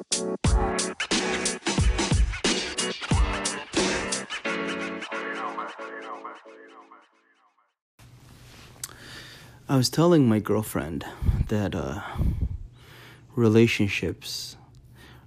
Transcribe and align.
I 0.00 0.04
was 9.76 9.90
telling 9.90 10.28
my 10.28 10.38
girlfriend 10.38 11.04
that 11.48 11.74
uh, 11.74 12.02
relationships 13.34 14.56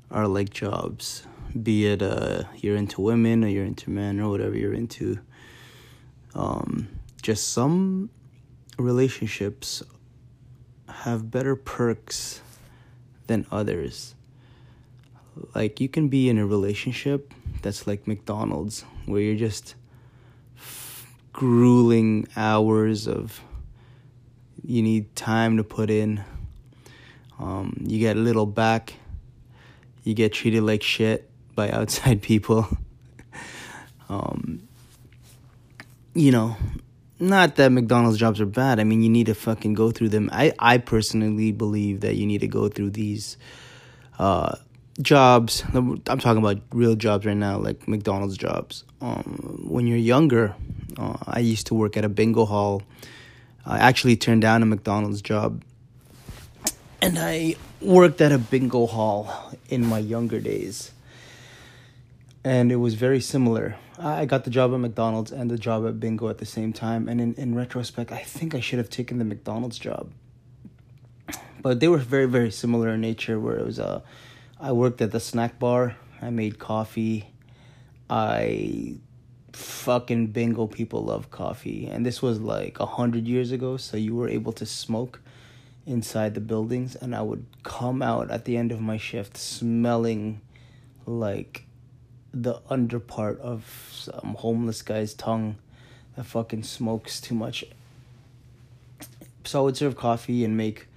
are 0.10 0.26
like 0.26 0.52
jobs, 0.52 1.28
be 1.62 1.88
it 1.88 2.02
uh, 2.02 2.44
you're 2.56 2.78
into 2.78 3.02
women 3.02 3.44
or 3.44 3.48
you're 3.48 3.66
into 3.66 3.90
men 3.90 4.22
or 4.22 4.30
whatever 4.30 4.58
you're 4.58 4.74
into. 4.74 5.20
Um, 6.34 6.88
just 7.22 7.50
some 7.50 8.10
relationships 8.78 9.84
have 10.88 11.30
better 11.30 11.58
perks 11.58 12.40
than 13.28 13.46
others. 13.52 14.16
Like 15.56 15.80
you 15.80 15.90
can 15.90 16.08
be 16.08 16.30
in 16.30 16.38
a 16.38 16.46
relationship 16.46 17.34
that's 17.62 17.88
like 17.88 18.08
McDonald's, 18.08 18.84
where 19.06 19.22
you're 19.22 19.36
just 19.36 19.76
f- 20.58 21.08
grueling 21.34 22.28
hours 22.36 23.08
of 23.08 23.42
you 24.64 24.82
need 24.82 25.16
time 25.16 25.58
to 25.58 25.64
put 25.64 25.90
in. 25.90 26.24
Um, 27.40 27.76
you 27.82 28.00
get 28.00 28.18
little 28.18 28.46
back. 28.46 28.94
You 30.04 30.14
get 30.14 30.34
treated 30.34 30.64
like 30.64 30.84
shit 30.84 31.30
by 31.56 31.70
outside 31.72 32.22
people. 32.22 32.68
um, 34.10 34.68
you 36.14 36.32
know, 36.32 36.58
not 37.20 37.56
that 37.56 37.72
McDonald's 37.72 38.18
jobs 38.18 38.42
are 38.42 38.46
bad. 38.46 38.80
I 38.80 38.84
mean, 38.84 39.02
you 39.02 39.10
need 39.10 39.28
to 39.28 39.36
fucking 39.36 39.76
go 39.76 39.92
through 39.92 40.10
them. 40.10 40.30
I, 40.34 40.54
I 40.60 40.78
personally 40.80 41.52
believe 41.52 42.02
that 42.02 42.16
you 42.16 42.26
need 42.26 42.42
to 42.42 42.48
go 42.48 42.68
through 42.68 42.92
these 42.92 43.38
uh, 44.20 44.56
jobs. 45.02 45.64
I'm 45.74 46.02
talking 46.04 46.38
about 46.38 46.62
real 46.72 46.96
jobs 46.96 47.26
right 47.26 47.38
now, 47.38 47.58
like 47.58 47.88
McDonald's 47.88 48.38
jobs. 48.38 48.84
Um, 49.02 49.66
when 49.68 49.88
you're 49.88 49.98
younger, 49.98 50.56
uh, 50.98 51.18
I 51.26 51.40
used 51.40 51.68
to 51.68 51.74
work 51.74 51.98
at 51.98 52.06
a 52.06 52.10
bingo 52.10 52.46
hall 52.46 52.84
I 53.66 53.78
actually 53.78 54.16
turned 54.16 54.42
down 54.42 54.64
a 54.64 54.66
McDonald's 54.66 55.22
job. 55.22 55.64
And 57.02 57.18
I 57.18 57.56
worked 57.80 58.22
at 58.22 58.32
a 58.32 58.38
bingo 58.38 58.86
hall 58.88 59.54
in 59.70 59.86
my 59.86 60.00
younger 60.00 60.40
days. 60.40 60.92
And 62.44 62.72
it 62.72 62.78
was 62.78 62.96
very 62.96 63.22
similar. 63.22 63.76
I 64.00 64.26
got 64.26 64.46
the 64.46 64.50
job 64.50 64.74
at 64.74 64.80
McDonald's 64.80 65.32
and 65.32 65.52
the 65.52 65.58
job 65.58 65.86
at 65.86 66.00
bingo 66.00 66.30
at 66.30 66.40
the 66.40 66.46
same 66.46 66.74
time. 66.74 67.08
And 67.08 67.22
in, 67.22 67.34
in 67.36 67.54
retrospect, 67.54 68.12
I 68.12 68.24
think 68.24 68.56
I 68.56 68.60
should 68.60 68.80
have 68.80 68.90
taken 68.90 69.20
the 69.20 69.26
McDonald's 69.26 69.78
job. 69.78 70.10
But 71.62 71.80
they 71.80 71.88
were 71.88 71.98
very, 72.00 72.26
very 72.26 72.50
similar 72.50 72.90
in 72.90 73.02
nature, 73.02 73.40
where 73.40 73.58
it 73.58 73.66
was 73.66 73.78
a. 73.78 73.86
Uh, 73.86 74.02
I 74.64 74.74
worked 74.74 75.02
at 75.02 75.12
the 75.12 75.20
snack 75.20 75.58
bar. 75.58 75.96
I 76.22 76.30
made 76.30 76.60
coffee. 76.60 77.26
I 78.12 78.98
fucking 79.54 80.28
bingo 80.28 80.68
people 80.68 81.04
love 81.04 81.30
coffee 81.30 81.88
and 81.88 82.06
this 82.06 82.22
was 82.22 82.40
like 82.40 82.80
a 82.80 82.86
hundred 82.86 83.28
years 83.28 83.52
ago 83.52 83.76
so 83.76 83.98
you 83.98 84.16
were 84.16 84.30
able 84.30 84.54
to 84.54 84.66
smoke 84.66 85.20
inside 85.86 86.34
the 86.34 86.40
buildings 86.40 86.96
and 86.96 87.14
i 87.14 87.22
would 87.22 87.46
come 87.64 88.02
out 88.02 88.32
at 88.32 88.46
the 88.46 88.56
end 88.56 88.72
of 88.72 88.80
my 88.80 88.96
shift 88.96 89.36
smelling 89.36 90.40
like 91.06 91.66
the 92.34 92.62
under 92.70 92.98
part 92.98 93.38
of 93.42 93.90
some 93.92 94.36
homeless 94.40 94.82
guy's 94.82 95.14
tongue 95.14 95.58
that 96.16 96.24
fucking 96.26 96.64
smokes 96.64 97.20
too 97.20 97.36
much 97.36 97.66
so 99.44 99.60
i 99.60 99.64
would 99.64 99.76
serve 99.76 99.98
coffee 99.98 100.46
and 100.46 100.56
make 100.56 100.88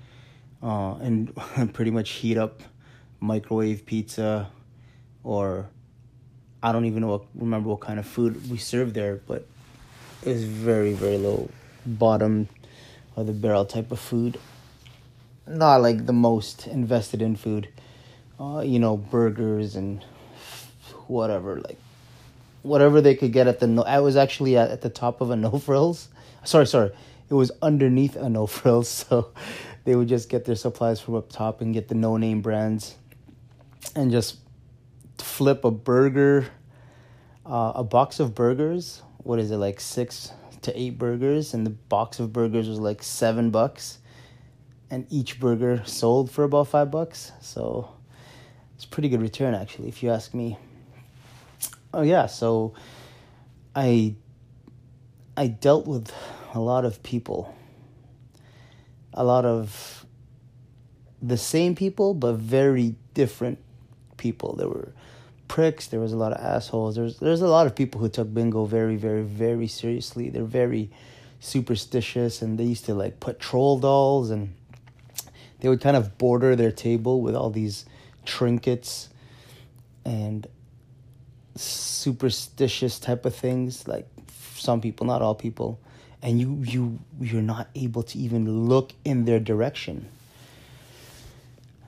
uh, 0.63 0.95
and 0.97 1.35
pretty 1.75 1.91
much 1.91 2.11
heat 2.11 2.39
up 2.39 2.63
microwave 3.25 3.87
pizza 3.87 4.51
or 5.23 5.67
I 6.63 6.73
don't 6.73 6.85
even 6.85 7.01
know 7.01 7.09
what, 7.09 7.23
remember 7.35 7.71
what 7.71 7.81
kind 7.81 7.99
of 7.99 8.07
food 8.07 8.51
we 8.51 8.59
served 8.59 8.95
there, 8.95 9.17
but 9.27 9.47
it 10.23 10.29
was 10.29 10.45
very 10.45 10.93
very 10.93 11.19
low 11.19 11.49
bottom 11.87 12.49
of 13.17 13.27
the 13.27 13.33
barrel 13.33 13.65
type 13.65 13.91
of 13.91 13.99
food. 13.99 14.39
Not 15.47 15.83
like 15.83 16.07
the 16.07 16.13
most 16.13 16.67
invested 16.67 17.21
in 17.21 17.37
food, 17.37 17.69
uh, 18.41 18.63
you 18.65 18.79
know, 18.79 18.97
burgers 18.97 19.77
and 19.77 20.03
whatever 21.07 21.57
like 21.57 21.79
whatever 22.63 23.01
they 23.01 23.15
could 23.15 23.33
get 23.33 23.47
at 23.47 23.61
the 23.61 23.67
no. 23.67 23.83
I 23.83 24.01
was 24.01 24.17
actually 24.17 24.57
at, 24.57 24.71
at 24.71 24.81
the 24.81 24.91
top 24.91 25.21
of 25.21 25.31
a 25.31 25.37
no 25.47 25.59
frills. 25.59 26.09
Sorry, 26.45 26.67
sorry, 26.67 26.93
it 27.31 27.35
was 27.35 27.51
underneath 27.63 28.17
a 28.17 28.29
no 28.29 28.47
frills, 28.47 28.89
so 29.09 29.33
they 29.85 29.95
would 29.95 30.09
just 30.09 30.29
get 30.29 30.45
their 30.45 30.57
supplies 30.57 31.01
from 31.01 31.15
up 31.15 31.31
top 31.31 31.61
and 31.61 31.73
get 31.73 31.89
the 31.89 31.95
no 31.95 32.17
name 32.17 32.41
brands, 32.41 32.97
and 33.95 34.11
just 34.11 34.39
flip 35.19 35.65
a 35.65 35.71
burger, 35.71 36.47
uh, 37.47 37.73
a 37.75 37.85
box 37.85 38.21
of 38.21 38.35
burgers. 38.35 39.03
What 39.19 39.39
is 39.39 39.51
it 39.51 39.57
like 39.57 39.81
six 39.81 40.33
to 40.63 40.79
eight 40.79 40.99
burgers, 40.99 41.55
and 41.55 41.67
the 41.67 41.71
box 41.71 42.21
of 42.21 42.33
burgers 42.33 42.69
was 42.69 42.79
like 42.79 43.03
seven 43.03 43.51
bucks, 43.51 43.99
and 44.91 45.07
each 45.11 45.39
burger 45.39 45.83
sold 45.85 46.31
for 46.31 46.45
about 46.45 46.69
five 46.69 46.91
bucks. 46.91 47.33
So 47.41 47.91
it's 48.75 48.85
pretty 48.85 49.09
good 49.09 49.23
return 49.23 49.55
actually, 49.55 49.89
if 49.89 50.03
you 50.03 50.11
ask 50.11 50.35
me. 50.35 50.59
Oh 51.93 52.03
yeah, 52.03 52.27
so 52.27 52.75
I 53.75 54.17
I 55.37 55.47
dealt 55.49 55.87
with 55.87 56.13
a 56.55 56.61
lot 56.61 56.85
of 56.85 57.03
people, 57.03 57.55
a 59.13 59.25
lot 59.25 59.45
of 59.45 60.07
the 61.23 61.37
same 61.37 61.75
people, 61.75 62.15
but 62.15 62.35
very 62.35 62.97
different 63.15 63.59
people. 64.25 64.57
There 64.57 64.71
were 64.77 64.89
pricks. 65.49 65.87
There 65.89 66.01
was 66.01 66.13
a 66.13 66.17
lot 66.17 66.33
of 66.33 66.41
assholes. 66.55 66.97
There's 66.97 67.19
there's 67.19 67.43
a 67.43 67.53
lot 67.57 67.67
of 67.69 67.73
people 67.81 68.01
who 68.01 68.09
took 68.09 68.33
bingo 68.33 68.65
very 68.65 68.97
very 68.97 69.23
very 69.23 69.69
seriously. 69.69 70.31
They're 70.31 70.53
very 70.65 70.91
superstitious, 71.41 72.43
and 72.43 72.59
they 72.59 72.65
used 72.75 72.87
to 72.87 72.95
like 72.95 73.21
put 73.21 73.39
troll 73.39 73.79
dolls, 73.79 74.31
and 74.31 74.55
they 75.61 75.69
would 75.69 75.83
kind 75.87 75.97
of 75.97 76.17
border 76.17 76.57
their 76.57 76.73
table 76.73 77.21
with 77.21 77.35
all 77.37 77.51
these 77.51 77.85
trinkets 78.25 79.11
and 80.07 80.47
superstitious 81.55 82.99
type 82.99 83.27
of 83.27 83.35
things. 83.37 83.87
Like 83.87 84.09
some 84.57 84.81
people, 84.81 85.07
not 85.07 85.21
all 85.21 85.35
people, 85.35 85.79
and 86.23 86.41
you 86.41 86.63
you 86.65 86.99
you're 87.21 87.49
not 87.55 87.69
able 87.75 88.03
to 88.03 88.19
even 88.19 88.69
look 88.73 88.93
in 89.05 89.27
their 89.27 89.41
direction. 89.41 90.09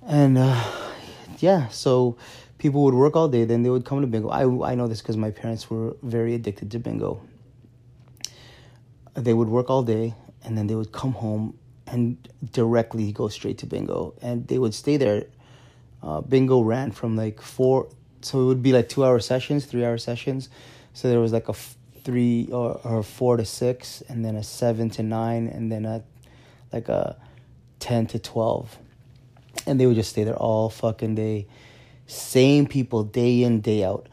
And 0.06 0.38
uh, 0.38 0.85
yeah, 1.38 1.68
so 1.68 2.16
people 2.58 2.82
would 2.84 2.94
work 2.94 3.16
all 3.16 3.28
day, 3.28 3.44
then 3.44 3.62
they 3.62 3.70
would 3.70 3.84
come 3.84 4.00
to 4.00 4.06
bingo. 4.06 4.28
I, 4.28 4.70
I 4.70 4.74
know 4.74 4.86
this 4.88 5.00
because 5.02 5.16
my 5.16 5.30
parents 5.30 5.70
were 5.70 5.96
very 6.02 6.34
addicted 6.34 6.70
to 6.72 6.78
bingo. 6.78 7.20
They 9.14 9.34
would 9.34 9.48
work 9.48 9.70
all 9.70 9.82
day, 9.82 10.14
and 10.44 10.56
then 10.56 10.66
they 10.66 10.74
would 10.74 10.92
come 10.92 11.12
home 11.12 11.58
and 11.86 12.16
directly 12.52 13.12
go 13.12 13.28
straight 13.28 13.58
to 13.58 13.66
bingo. 13.66 14.14
And 14.20 14.46
they 14.48 14.58
would 14.58 14.74
stay 14.74 14.96
there. 14.96 15.26
Uh, 16.02 16.20
bingo 16.20 16.60
ran 16.60 16.90
from 16.90 17.16
like 17.16 17.40
four, 17.40 17.88
so 18.20 18.40
it 18.40 18.44
would 18.46 18.62
be 18.62 18.72
like 18.72 18.88
two 18.88 19.04
hour 19.04 19.18
sessions, 19.20 19.64
three 19.64 19.84
hour 19.84 19.98
sessions. 19.98 20.48
So 20.92 21.08
there 21.08 21.20
was 21.20 21.32
like 21.32 21.48
a 21.48 21.52
f- 21.52 21.76
three 22.04 22.48
or, 22.52 22.80
or 22.84 23.02
four 23.02 23.36
to 23.36 23.44
six, 23.44 24.02
and 24.08 24.24
then 24.24 24.36
a 24.36 24.42
seven 24.42 24.90
to 24.90 25.02
nine, 25.02 25.46
and 25.48 25.70
then 25.70 25.84
a 25.84 26.02
like 26.72 26.88
a 26.88 27.16
10 27.80 28.06
to 28.08 28.18
12. 28.18 28.78
And 29.66 29.80
they 29.80 29.86
would 29.86 29.96
just 29.96 30.10
stay 30.10 30.24
there 30.24 30.36
all 30.36 30.70
fucking 30.70 31.14
day. 31.16 31.46
Same 32.06 32.66
people 32.66 33.02
day 33.04 33.42
in 33.42 33.60
day 33.60 33.84
out. 33.84 34.08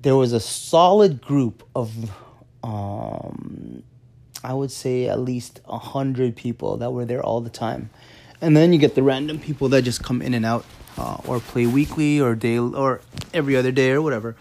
There 0.00 0.16
was 0.16 0.32
a 0.32 0.40
solid 0.40 1.20
group 1.20 1.62
of 1.74 2.10
um, 2.62 3.82
i 4.44 4.52
would 4.52 4.70
say 4.70 5.08
at 5.08 5.18
least 5.18 5.60
a 5.66 5.78
hundred 5.78 6.36
people 6.36 6.76
that 6.78 6.92
were 6.92 7.04
there 7.04 7.22
all 7.22 7.40
the 7.40 7.50
time. 7.50 7.90
And 8.40 8.56
then 8.56 8.72
you 8.72 8.78
get 8.78 8.94
the 8.94 9.02
random 9.02 9.38
people 9.38 9.68
that 9.70 9.82
just 9.82 10.02
come 10.02 10.20
in 10.20 10.34
and 10.34 10.44
out 10.44 10.64
uh, 10.98 11.18
or 11.26 11.38
play 11.38 11.66
weekly 11.66 12.20
or 12.20 12.34
day 12.34 12.58
or 12.58 13.00
every 13.32 13.56
other 13.56 13.70
day 13.70 13.90
or 13.90 14.02
whatever. 14.02 14.36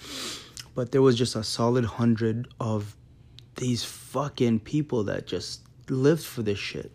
But 0.74 0.92
there 0.92 1.02
was 1.02 1.18
just 1.18 1.36
a 1.36 1.44
solid 1.44 1.86
hundred 1.86 2.48
of 2.60 2.96
these 3.56 3.84
fucking 3.84 4.62
people 4.62 5.04
that 5.04 5.28
just 5.28 5.62
lived 5.88 6.24
for 6.24 6.42
this 6.42 6.58
shit 6.58 6.92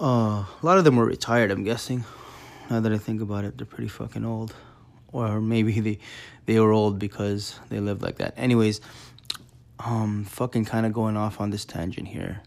uh, 0.00 0.44
a 0.44 0.60
lot 0.62 0.78
of 0.78 0.84
them 0.84 0.96
were 0.96 1.04
retired 1.06 1.50
i'm 1.50 1.64
guessing 1.64 2.04
now 2.70 2.80
that 2.80 2.92
I 2.92 2.98
think 2.98 3.20
about 3.20 3.44
it, 3.44 3.58
they're 3.58 3.66
pretty 3.66 3.88
fucking 3.88 4.24
old. 4.24 4.54
Or 5.12 5.40
maybe 5.40 5.80
they 5.80 5.98
they 6.46 6.60
were 6.60 6.72
old 6.72 6.98
because 6.98 7.58
they 7.68 7.80
lived 7.80 8.02
like 8.02 8.16
that. 8.16 8.34
Anyways, 8.36 8.80
um, 9.78 10.24
fucking 10.24 10.64
kind 10.64 10.86
of 10.86 10.92
going 10.92 11.16
off 11.16 11.40
on 11.40 11.50
this 11.50 11.64
tangent 11.64 12.08
here. 12.08 12.42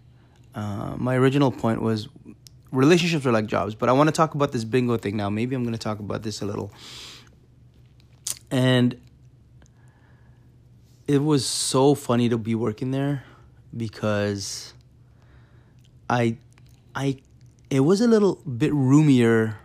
Uh, 0.54 0.96
my 0.98 1.16
original 1.16 1.52
point 1.52 1.82
was 1.82 2.08
relationships 2.72 3.26
are 3.26 3.32
like 3.32 3.46
jobs, 3.46 3.76
but 3.76 3.90
I 3.90 3.92
want 3.92 4.08
to 4.08 4.12
talk 4.12 4.34
about 4.34 4.52
this 4.52 4.64
bingo 4.64 4.98
thing 4.98 5.18
now. 5.18 5.30
Maybe 5.30 5.56
I'm 5.56 5.64
going 5.64 5.74
to 5.74 5.80
talk 5.80 6.00
about 6.00 6.24
this 6.24 6.42
a 6.42 6.46
little. 6.46 6.72
And 8.50 9.00
it 11.08 11.24
was 11.24 11.46
so 11.46 11.96
funny 11.96 12.30
to 12.30 12.38
be 12.38 12.56
working 12.56 12.92
there 12.92 13.24
because 13.76 14.74
I 16.10 16.38
I 16.96 17.18
it 17.70 17.82
was 17.82 18.02
a 18.02 18.08
little 18.08 18.36
bit 18.46 18.74
roomier 18.74 19.58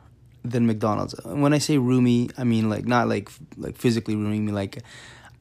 than 0.44 0.66
McDonald's. 0.66 1.14
When 1.24 1.52
I 1.52 1.58
say 1.58 1.78
roomy, 1.78 2.30
I 2.36 2.44
mean 2.44 2.68
like 2.68 2.84
not 2.84 3.08
like 3.08 3.30
like 3.56 3.76
physically 3.76 4.16
me. 4.16 4.50
Like 4.50 4.82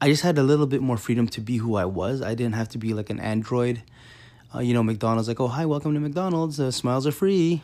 I 0.00 0.08
just 0.08 0.22
had 0.22 0.38
a 0.38 0.42
little 0.42 0.66
bit 0.66 0.80
more 0.80 0.96
freedom 0.96 1.28
to 1.28 1.40
be 1.40 1.56
who 1.56 1.76
I 1.76 1.84
was. 1.84 2.22
I 2.22 2.34
didn't 2.34 2.54
have 2.54 2.68
to 2.70 2.78
be 2.78 2.94
like 2.94 3.10
an 3.10 3.20
android. 3.20 3.82
Uh, 4.54 4.60
you 4.60 4.74
know, 4.74 4.82
McDonald's 4.82 5.28
like, 5.28 5.40
oh 5.40 5.48
hi, 5.48 5.64
welcome 5.66 5.94
to 5.94 6.00
McDonald's. 6.00 6.60
Uh, 6.60 6.70
smiles 6.70 7.06
are 7.06 7.12
free. 7.12 7.62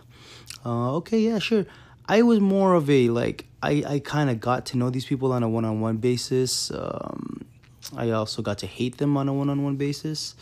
Uh, 0.65 0.97
okay, 0.97 1.19
yeah, 1.19 1.39
sure. 1.39 1.67
I 2.09 2.23
was 2.23 2.41
more 2.41 2.75
of 2.75 2.89
a 2.89 3.09
like 3.11 3.47
I 3.62 3.85
I 3.87 3.99
kind 4.00 4.31
of 4.31 4.41
got 4.41 4.67
to 4.67 4.79
know 4.79 4.91
these 4.91 5.05
people 5.05 5.33
on 5.33 5.43
a 5.43 5.49
one 5.49 5.65
on 5.65 5.81
one 5.81 5.99
basis. 5.99 6.71
Um, 6.71 7.45
I 7.97 8.11
also 8.11 8.43
got 8.43 8.59
to 8.59 8.67
hate 8.67 8.99
them 8.99 9.17
on 9.17 9.29
a 9.29 9.33
one 9.33 9.49
on 9.49 9.62
one 9.62 9.77
basis. 9.77 10.35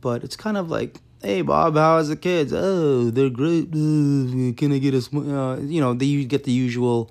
But 0.00 0.24
it's 0.24 0.36
kind 0.36 0.56
of 0.56 0.70
like 0.70 0.98
hey 1.22 1.42
Bob, 1.42 1.76
how's 1.76 2.08
the 2.08 2.16
kids? 2.16 2.52
Oh, 2.52 3.10
they're 3.10 3.30
great. 3.30 3.70
Can 3.72 4.72
I 4.72 4.78
get 4.78 4.94
a? 4.94 5.16
Uh, 5.16 5.56
you 5.60 5.80
know, 5.80 5.94
they 5.94 6.24
get 6.24 6.44
the 6.44 6.52
usual 6.52 7.10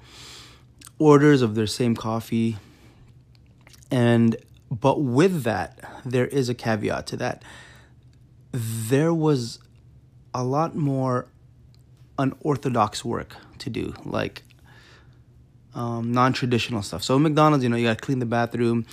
orders 0.98 1.42
of 1.42 1.56
their 1.56 1.68
same 1.68 1.96
coffee, 1.96 2.58
and 3.92 4.36
but 4.72 5.02
with 5.02 5.44
that, 5.44 5.80
there 6.06 6.28
is 6.28 6.50
a 6.50 6.56
caveat 6.56 7.08
to 7.08 7.18
that. 7.18 7.44
There 8.52 9.14
was 9.14 9.60
a 10.34 10.44
lot 10.44 10.76
more 10.76 11.28
unorthodox 12.18 13.06
work 13.06 13.36
to 13.60 13.70
do, 13.70 13.94
like 14.04 14.44
um, 15.76 16.12
non-traditional 16.12 16.82
stuff. 16.82 17.04
So 17.04 17.18
McDonald's, 17.20 17.64
you 17.64 17.70
know, 17.70 17.78
you 17.78 17.88
gotta 17.88 18.00
clean 18.00 18.20
the 18.20 18.26
bathroom, 18.26 18.86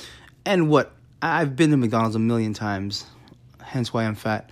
and 0.44 0.68
what 0.68 0.92
I've 1.22 1.56
been 1.56 1.70
to 1.70 1.76
McDonald's 1.78 2.16
a 2.16 2.20
million 2.20 2.52
times, 2.52 3.06
hence 3.62 3.92
why 3.94 4.04
I'm 4.04 4.14
fat 4.14 4.50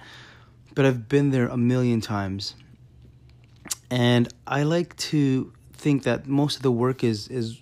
but 0.75 0.85
I've 0.85 1.09
been 1.09 1.31
there 1.31 1.47
a 1.47 1.57
million 1.57 2.01
times. 2.01 2.55
And 3.91 4.29
I 4.47 4.65
like 4.65 4.97
to 4.97 5.53
think 5.73 6.03
that 6.05 6.27
most 6.27 6.57
of 6.57 6.63
the 6.63 6.73
work 6.73 7.05
is 7.05 7.29
is 7.29 7.61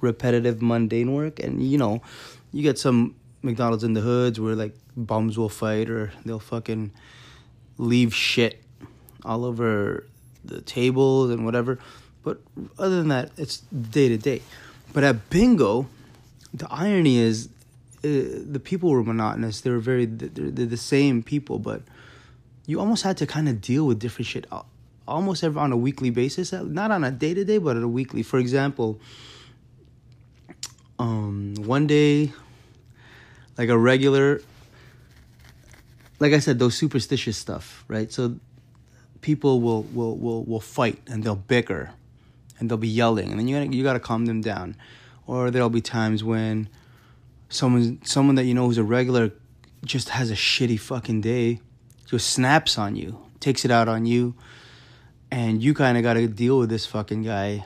repetitive, 0.00 0.62
mundane 0.62 1.12
work. 1.12 1.40
And 1.40 1.62
you 1.62 1.78
know, 1.78 2.02
you 2.52 2.62
get 2.62 2.78
some 2.78 3.14
McDonald's 3.42 3.84
in 3.84 3.94
the 3.94 4.00
hoods 4.00 4.38
where 4.38 4.54
like 4.54 4.74
bums 4.96 5.38
will 5.38 5.48
fight 5.48 5.88
or 5.90 6.12
they'll 6.24 6.38
fucking 6.38 6.92
leave 7.78 8.14
shit 8.14 8.62
all 9.24 9.44
over 9.44 10.06
the 10.44 10.60
tables 10.60 11.30
and 11.30 11.44
whatever. 11.44 11.78
But 12.22 12.40
other 12.78 12.96
than 12.96 13.08
that, 13.08 13.30
it's 13.36 13.58
day 13.58 14.08
to 14.08 14.18
day. 14.18 14.42
But 14.92 15.04
at 15.04 15.30
bingo, 15.30 15.88
the 16.52 16.68
irony 16.70 17.18
is 17.18 17.48
uh, 18.04 18.08
the 18.46 18.60
people 18.62 18.90
were 18.90 19.02
monotonous. 19.02 19.60
They 19.60 19.70
were 19.70 19.78
very 19.78 20.06
they're, 20.06 20.50
they're 20.50 20.66
the 20.66 20.76
same 20.76 21.22
people, 21.22 21.58
but 21.58 21.82
you 22.70 22.78
almost 22.78 23.02
had 23.02 23.16
to 23.16 23.26
kind 23.26 23.48
of 23.48 23.60
deal 23.60 23.84
with 23.84 23.98
different 23.98 24.28
shit 24.28 24.46
almost 25.08 25.42
every 25.42 25.60
on 25.60 25.72
a 25.72 25.76
weekly 25.76 26.10
basis 26.10 26.52
not 26.52 26.92
on 26.92 27.02
a 27.02 27.10
day 27.10 27.34
to 27.34 27.44
day 27.44 27.58
but 27.58 27.76
on 27.76 27.82
a 27.82 27.88
weekly. 27.88 28.22
For 28.22 28.38
example 28.38 29.00
um 31.00 31.54
one 31.56 31.88
day 31.88 32.32
like 33.58 33.70
a 33.70 33.76
regular 33.76 34.40
like 36.20 36.32
i 36.32 36.38
said 36.38 36.58
those 36.60 36.76
superstitious 36.76 37.36
stuff 37.36 37.84
right? 37.88 38.12
So 38.12 38.36
people 39.20 39.60
will 39.60 39.82
will 39.82 40.16
will 40.16 40.44
will 40.44 40.60
fight 40.60 41.00
and 41.08 41.24
they'll 41.24 41.34
bicker 41.34 41.90
and 42.60 42.70
they'll 42.70 42.78
be 42.78 42.88
yelling 42.88 43.30
and 43.30 43.40
then 43.40 43.48
you 43.48 43.56
gotta, 43.58 43.76
you 43.76 43.82
got 43.82 43.94
to 43.94 44.00
calm 44.00 44.26
them 44.26 44.40
down. 44.40 44.76
Or 45.26 45.50
there'll 45.50 45.70
be 45.70 45.80
times 45.80 46.22
when 46.22 46.68
someone 47.48 48.00
someone 48.04 48.36
that 48.36 48.44
you 48.44 48.54
know 48.54 48.66
who's 48.66 48.78
a 48.78 48.84
regular 48.84 49.32
just 49.84 50.10
has 50.10 50.30
a 50.30 50.34
shitty 50.34 50.78
fucking 50.78 51.20
day 51.20 51.60
just 52.10 52.30
snaps 52.30 52.76
on 52.76 52.96
you, 52.96 53.16
takes 53.38 53.64
it 53.64 53.70
out 53.70 53.88
on 53.88 54.04
you, 54.04 54.34
and 55.30 55.62
you 55.62 55.74
kind 55.74 55.96
of 55.96 56.02
got 56.02 56.14
to 56.14 56.26
deal 56.26 56.58
with 56.58 56.68
this 56.68 56.84
fucking 56.84 57.22
guy 57.22 57.64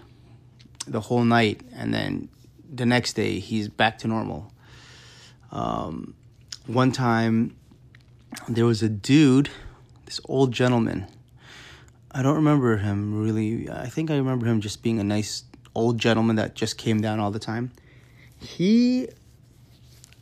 the 0.87 1.01
whole 1.01 1.25
night, 1.25 1.63
and 1.75 1.95
then 1.95 2.29
the 2.71 2.85
next 2.85 3.15
day 3.15 3.39
he's 3.39 3.69
back 3.69 3.99
to 3.99 4.09
normal. 4.09 4.53
Um, 5.51 6.15
one 6.67 6.93
time 6.93 7.57
there 8.47 8.67
was 8.67 8.83
a 8.83 8.89
dude, 8.89 9.49
this 10.05 10.21
old 10.29 10.53
gentleman. 10.53 11.07
I 12.11 12.23
don't 12.23 12.37
remember 12.37 12.77
him 12.77 13.23
really. 13.23 13.71
I 13.71 13.87
think 13.87 14.11
I 14.11 14.17
remember 14.17 14.47
him 14.47 14.61
just 14.61 14.83
being 14.83 15.01
a 15.01 15.05
nice 15.05 15.45
old 15.75 15.99
gentleman 15.99 16.37
that 16.37 16.55
just 16.55 16.77
came 16.77 17.01
down 17.01 17.19
all 17.19 17.31
the 17.31 17.39
time. 17.39 17.73
He 18.39 19.09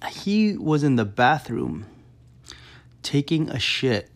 he 0.08 0.56
was 0.56 0.84
in 0.84 0.94
the 0.96 1.04
bathroom 1.04 1.86
taking 3.02 3.48
a 3.50 3.58
shit 3.58 4.11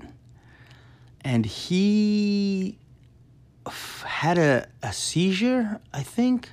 and 1.27 1.45
he 1.45 2.79
had 4.05 4.39
a, 4.39 4.69
a 4.81 4.93
seizure, 4.93 5.81
I 5.93 6.05
think. 6.05 6.51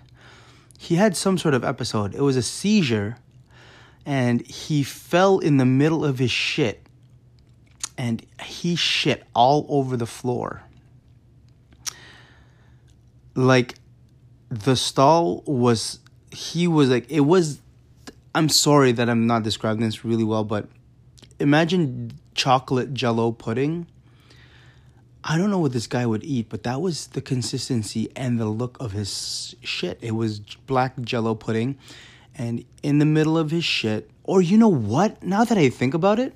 He 0.79 0.95
had 0.95 1.15
some 1.15 1.37
sort 1.37 1.53
of 1.53 1.63
episode. 1.63 2.15
It 2.15 2.21
was 2.21 2.35
a 2.35 2.41
seizure, 2.41 3.17
and 4.03 4.41
he 4.47 4.81
fell 4.81 5.37
in 5.37 5.57
the 5.57 5.65
middle 5.65 6.03
of 6.03 6.17
his 6.17 6.31
shit, 6.31 6.87
and 7.99 8.25
he 8.41 8.75
shit 8.75 9.27
all 9.35 9.67
over 9.69 9.95
the 9.95 10.07
floor. 10.07 10.63
Like, 13.35 13.75
the 14.49 14.75
stall 14.75 15.43
was, 15.45 15.99
he 16.31 16.67
was 16.67 16.89
like, 16.89 17.11
it 17.11 17.19
was, 17.19 17.61
I'm 18.33 18.49
sorry 18.49 18.91
that 18.93 19.07
I'm 19.07 19.27
not 19.27 19.43
describing 19.43 19.85
this 19.85 20.03
really 20.03 20.23
well, 20.23 20.43
but 20.43 20.67
imagine 21.39 22.13
chocolate 22.33 22.91
jello 22.95 23.31
pudding 23.31 23.85
I 25.25 25.37
don't 25.37 25.49
know 25.49 25.59
what 25.59 25.71
this 25.71 25.87
guy 25.87 26.05
would 26.05 26.23
eat, 26.25 26.49
but 26.49 26.63
that 26.63 26.81
was 26.81 27.07
the 27.07 27.21
consistency 27.21 28.11
and 28.13 28.37
the 28.37 28.45
look 28.45 28.77
of 28.81 28.91
his 28.91 29.55
shit. 29.63 29.97
It 30.01 30.11
was 30.11 30.39
black 30.39 30.99
jello 30.99 31.33
pudding. 31.33 31.77
And 32.35 32.65
in 32.81 32.99
the 32.99 33.05
middle 33.05 33.37
of 33.37 33.49
his 33.49 33.63
shit, 33.63 34.09
or 34.23 34.41
you 34.41 34.57
know 34.57 34.67
what? 34.67 35.23
Now 35.23 35.45
that 35.45 35.57
I 35.57 35.69
think 35.69 35.93
about 35.93 36.19
it, 36.19 36.33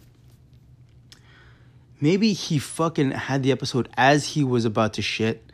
maybe 2.00 2.32
he 2.32 2.60
fucking 2.60 3.12
had 3.12 3.44
the 3.44 3.52
episode 3.52 3.90
as 3.98 4.30
he 4.30 4.44
was 4.44 4.64
about 4.64 4.94
to 4.94 5.02
shit 5.02 5.52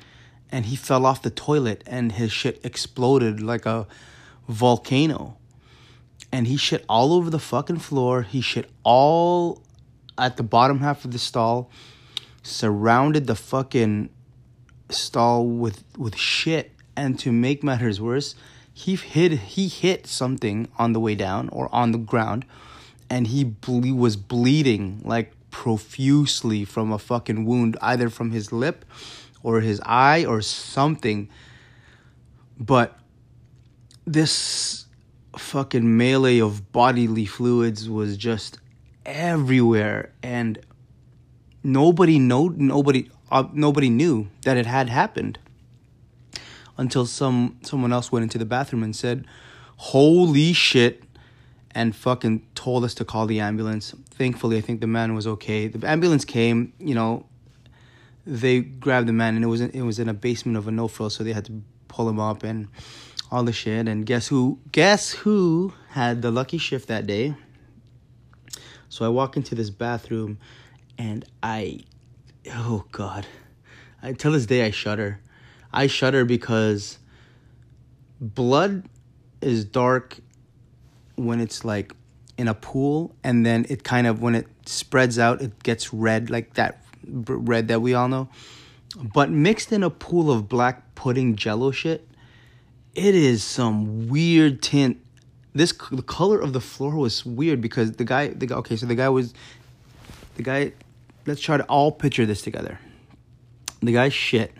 and 0.51 0.65
he 0.65 0.75
fell 0.75 1.03
off 1.03 1.23
the 1.23 1.31
toilet 1.31 1.83
and 1.87 2.11
his 2.11 2.31
shit 2.31 2.59
exploded 2.63 3.41
like 3.41 3.65
a 3.65 3.87
volcano. 4.47 5.37
And 6.31 6.45
he 6.45 6.57
shit 6.57 6.85
all 6.87 7.13
over 7.13 7.31
the 7.31 7.39
fucking 7.39 7.79
floor. 7.79 8.21
He 8.21 8.41
shit 8.41 8.69
all 8.83 9.63
at 10.19 10.37
the 10.37 10.43
bottom 10.43 10.79
half 10.79 11.03
of 11.03 11.11
the 11.11 11.19
stall 11.19 11.71
surrounded 12.43 13.25
the 13.27 13.35
fucking 13.35 14.09
stall 14.89 15.45
with 15.45 15.83
with 15.97 16.15
shit. 16.15 16.71
And 16.95 17.17
to 17.19 17.31
make 17.31 17.63
matters 17.63 17.99
worse 17.99 18.35
he 18.73 18.95
hit 18.95 19.31
he 19.31 19.67
hit 19.67 20.07
something 20.07 20.67
on 20.77 20.93
the 20.93 20.99
way 20.99 21.15
down 21.15 21.47
or 21.49 21.73
on 21.73 21.91
the 21.91 21.97
ground 21.97 22.45
and 23.09 23.27
he 23.27 23.43
ble- 23.43 23.93
was 23.93 24.15
bleeding 24.15 24.99
like 25.05 25.31
profusely 25.51 26.65
from 26.65 26.91
a 26.91 26.97
fucking 26.97 27.45
wound 27.45 27.77
either 27.81 28.09
from 28.09 28.31
his 28.31 28.51
lip 28.51 28.83
or 29.43 29.61
his 29.61 29.79
eye 29.85 30.25
or 30.25 30.41
something. 30.41 31.29
But 32.59 32.97
this 34.05 34.87
fucking 35.37 35.95
melee 35.95 36.39
of 36.39 36.71
bodily 36.71 37.25
fluids 37.25 37.87
was 37.87 38.17
just 38.17 38.57
everywhere 39.05 40.11
and 40.23 40.57
nobody 41.63 42.19
know 42.19 42.49
nobody 42.49 43.09
uh, 43.31 43.45
nobody 43.53 43.89
knew 43.89 44.27
that 44.43 44.57
it 44.57 44.65
had 44.65 44.89
happened 44.89 45.39
until 46.77 47.05
some 47.05 47.57
someone 47.63 47.93
else 47.93 48.11
went 48.11 48.23
into 48.23 48.37
the 48.37 48.45
bathroom 48.45 48.83
and 48.83 48.95
said, 48.95 49.25
"Holy 49.77 50.53
shit." 50.53 51.03
And 51.75 51.95
fucking 51.95 52.45
told 52.53 52.83
us 52.83 52.93
to 52.95 53.05
call 53.05 53.25
the 53.25 53.39
ambulance. 53.39 53.95
Thankfully, 54.11 54.57
I 54.57 54.61
think 54.61 54.79
the 54.79 54.85
man 54.85 55.15
was 55.15 55.25
okay. 55.25 55.67
The 55.67 55.89
ambulance 55.89 56.23
came, 56.23 56.71
you 56.77 56.93
know, 56.93 57.25
they 58.27 58.59
grabbed 58.59 59.07
the 59.07 59.13
man 59.13 59.33
and 59.35 59.43
it 59.43 59.47
was 59.47 59.59
in, 59.59 59.71
it 59.71 59.81
was 59.81 59.97
in 59.97 60.07
a 60.07 60.13
basement 60.13 60.55
of 60.55 60.67
a 60.67 60.71
no 60.71 60.87
frill, 60.87 61.09
so 61.09 61.23
they 61.23 61.33
had 61.33 61.45
to 61.45 61.63
pull 61.87 62.07
him 62.07 62.19
up 62.19 62.43
and 62.43 62.67
all 63.31 63.43
the 63.43 63.51
shit. 63.51 63.87
And 63.87 64.05
guess 64.05 64.27
who? 64.27 64.59
Guess 64.71 65.13
who 65.13 65.73
had 65.89 66.21
the 66.21 66.29
lucky 66.29 66.59
shift 66.59 66.87
that 66.89 67.07
day? 67.07 67.33
So 68.87 69.03
I 69.03 69.07
walk 69.07 69.35
into 69.35 69.55
this 69.55 69.71
bathroom 69.71 70.37
and 70.97 71.25
I, 71.41 71.81
oh 72.49 72.85
God, 72.91 73.25
I, 74.01 74.13
till 74.13 74.31
this 74.31 74.45
day 74.45 74.65
I 74.65 74.71
shudder. 74.71 75.19
I 75.71 75.87
shudder 75.87 76.25
because 76.25 76.99
blood 78.19 78.87
is 79.41 79.65
dark 79.65 80.19
when 81.15 81.39
it's 81.39 81.65
like 81.65 81.93
in 82.37 82.47
a 82.47 82.53
pool, 82.53 83.15
and 83.23 83.45
then 83.45 83.65
it 83.69 83.83
kind 83.83 84.07
of 84.07 84.21
when 84.21 84.35
it 84.35 84.47
spreads 84.65 85.19
out, 85.19 85.41
it 85.41 85.61
gets 85.63 85.93
red 85.93 86.29
like 86.29 86.53
that 86.55 86.83
red 87.07 87.67
that 87.67 87.81
we 87.81 87.93
all 87.93 88.07
know. 88.07 88.29
But 88.95 89.31
mixed 89.31 89.71
in 89.71 89.83
a 89.83 89.89
pool 89.89 90.31
of 90.31 90.47
black 90.47 90.95
pudding 90.95 91.35
jello 91.35 91.71
shit, 91.71 92.07
it 92.95 93.15
is 93.15 93.43
some 93.43 94.07
weird 94.07 94.61
tint. 94.61 94.97
This 95.53 95.73
the 95.91 96.01
color 96.03 96.39
of 96.39 96.53
the 96.53 96.61
floor 96.61 96.95
was 96.95 97.25
weird 97.25 97.61
because 97.61 97.93
the 97.93 98.05
guy, 98.05 98.27
the 98.29 98.47
guy. 98.47 98.55
Okay, 98.55 98.75
so 98.75 98.85
the 98.85 98.95
guy 98.95 99.09
was, 99.09 99.33
the 100.35 100.43
guy 100.43 100.73
let's 101.25 101.41
try 101.41 101.57
to 101.57 101.63
all 101.65 101.91
picture 101.91 102.25
this 102.25 102.41
together. 102.41 102.79
The 103.81 103.93
guy 103.93 104.09
shit. 104.09 104.51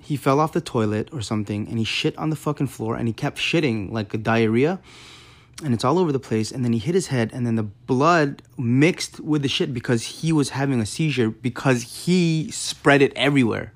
he 0.00 0.16
fell 0.16 0.38
off 0.38 0.52
the 0.52 0.60
toilet 0.60 1.08
or 1.12 1.20
something 1.20 1.66
and 1.68 1.78
he 1.78 1.84
shit 1.84 2.16
on 2.16 2.30
the 2.30 2.36
fucking 2.36 2.68
floor 2.68 2.94
and 2.96 3.08
he 3.08 3.12
kept 3.12 3.38
shitting 3.38 3.90
like 3.90 4.14
a 4.14 4.18
diarrhea 4.18 4.78
and 5.64 5.74
it's 5.74 5.84
all 5.84 5.98
over 5.98 6.12
the 6.12 6.20
place 6.20 6.52
and 6.52 6.64
then 6.64 6.72
he 6.72 6.78
hit 6.78 6.94
his 6.94 7.08
head 7.08 7.30
and 7.32 7.46
then 7.46 7.56
the 7.56 7.62
blood 7.62 8.42
mixed 8.56 9.18
with 9.20 9.42
the 9.42 9.48
shit 9.48 9.74
because 9.74 10.04
he 10.04 10.32
was 10.32 10.50
having 10.50 10.80
a 10.80 10.86
seizure 10.86 11.30
because 11.30 12.04
he 12.04 12.50
spread 12.52 13.02
it 13.02 13.12
everywhere 13.16 13.72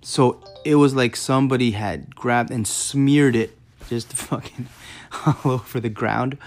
so 0.00 0.42
it 0.64 0.76
was 0.76 0.94
like 0.94 1.14
somebody 1.16 1.72
had 1.72 2.14
grabbed 2.14 2.50
and 2.50 2.66
smeared 2.66 3.36
it 3.36 3.56
just 3.88 4.12
fucking 4.12 4.66
all 5.26 5.52
over 5.52 5.80
the 5.80 5.90
ground 5.90 6.38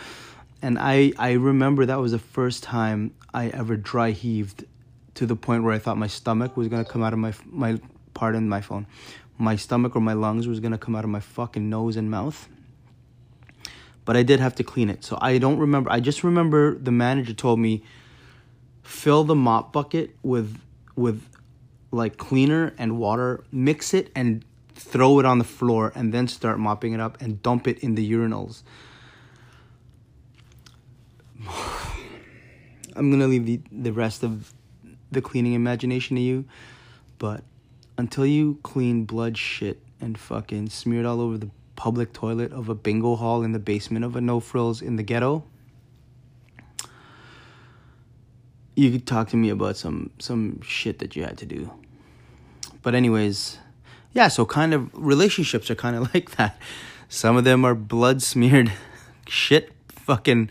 and 0.63 0.79
i 0.79 1.13
i 1.20 1.34
remember 1.34 1.86
that 1.86 2.00
was 2.00 2.12
the 2.12 2.20
first 2.20 2.63
time 2.63 3.13
i 3.34 3.50
ever 3.50 3.77
dry 3.77 4.10
heaved 4.10 4.65
to 5.13 5.27
the 5.27 5.36
point 5.36 5.63
where 5.63 5.74
i 5.74 5.77
thought 5.77 5.98
my 5.98 6.08
stomach 6.08 6.58
was 6.58 6.67
to 6.70 6.84
come 6.84 7.03
out 7.03 7.13
of 7.13 7.20
my 7.20 7.34
my 7.46 7.79
pardon 8.15 8.50
my 8.50 8.62
phone 8.62 8.88
my 9.38 9.55
stomach 9.55 9.96
or 9.96 10.00
my 10.01 10.13
lungs 10.13 10.48
was 10.48 10.60
to 10.60 10.77
come 10.77 10.96
out 10.96 11.03
of 11.03 11.10
my 11.10 11.20
fucking 11.20 11.70
nose 11.70 11.96
and 11.96 12.10
mouth 12.10 12.48
but 14.05 14.17
I 14.17 14.24
did 14.24 14.39
have 14.39 14.55
to 14.55 14.63
clean 14.63 14.89
it. 14.89 15.03
So 15.03 15.17
I 15.22 15.38
don't 15.38 15.58
remember. 15.58 15.91
I 15.91 16.00
just 16.00 16.24
remember 16.24 16.77
the 16.77 16.91
manager 16.91 17.34
told 17.34 17.60
me 17.60 17.84
fill 18.82 19.24
the 19.24 19.36
mop 19.36 19.72
bucket 19.72 20.15
with 20.24 20.60
with 20.96 21.24
like 21.91 22.17
cleaner 22.17 22.74
and 22.77 22.98
water, 22.98 23.43
mix 23.51 23.93
it 23.93 24.12
and 24.15 24.43
throw 24.75 25.20
it 25.20 25.25
on 25.25 25.38
the 25.38 25.43
floor 25.43 25.91
and 25.96 26.13
then 26.13 26.27
start 26.27 26.60
mopping 26.60 26.93
it 26.93 27.00
up 27.00 27.22
and 27.22 27.41
dump 27.41 27.67
it 27.67 27.79
in 27.79 27.96
the 27.96 28.12
urinals. 28.12 28.63
I'm 32.96 33.12
to 33.18 33.28
leave 33.28 33.46
the 33.46 33.60
the 33.72 33.94
rest 33.94 34.24
of 34.24 34.54
the 35.12 35.22
cleaning 35.22 35.54
imagination 35.54 36.16
to 36.16 36.22
you, 36.22 36.46
but 37.20 37.44
until 37.98 38.26
you 38.26 38.60
clean 38.64 39.06
blood 39.06 39.38
shit 39.38 39.80
and 40.02 40.18
fucking 40.18 40.70
smear 40.70 41.02
it 41.02 41.06
all 41.06 41.22
over 41.22 41.38
the 41.38 41.50
public 41.76 42.14
toilet 42.14 42.52
of 42.52 42.70
a 42.70 42.76
bingo 42.76 43.16
hall 43.16 43.44
in 43.44 43.52
the 43.52 43.60
basement 43.60 44.06
of 44.06 44.16
a 44.16 44.22
no 44.22 44.40
frills 44.40 44.82
in 44.82 44.96
the 44.96 45.04
ghetto 45.04 45.44
you 48.76 48.92
could 48.92 49.06
talk 49.06 49.30
to 49.30 49.38
me 49.38 49.50
about 49.50 49.78
some 49.78 50.10
some 50.20 50.62
shit 50.62 51.00
that 51.00 51.16
you 51.16 51.24
had 51.24 51.38
to 51.38 51.46
do. 51.46 51.72
But 52.82 52.96
anyways 52.96 53.58
yeah 54.14 54.28
so 54.28 54.46
kind 54.46 54.74
of 54.74 54.90
relationships 54.94 55.70
are 55.70 55.76
kind 55.76 55.96
of 55.96 56.14
like 56.14 56.32
that. 56.32 56.58
Some 57.10 57.38
of 57.38 57.44
them 57.44 57.64
are 57.64 57.76
blood 57.76 58.22
smeared 58.22 58.72
shit 59.28 59.72
fucking 59.88 60.50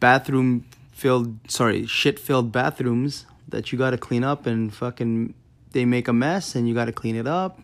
bathroom 0.00 0.66
filled 0.92 1.38
sorry 1.48 1.86
shit 1.86 2.18
filled 2.18 2.52
bathrooms 2.52 3.24
that 3.48 3.72
you 3.72 3.78
got 3.78 3.90
to 3.90 3.98
clean 3.98 4.24
up 4.24 4.46
and 4.46 4.72
fucking 4.74 5.34
they 5.72 5.84
make 5.84 6.08
a 6.08 6.12
mess 6.12 6.54
and 6.54 6.68
you 6.68 6.74
got 6.74 6.86
to 6.86 6.92
clean 6.92 7.16
it 7.16 7.26
up. 7.26 7.60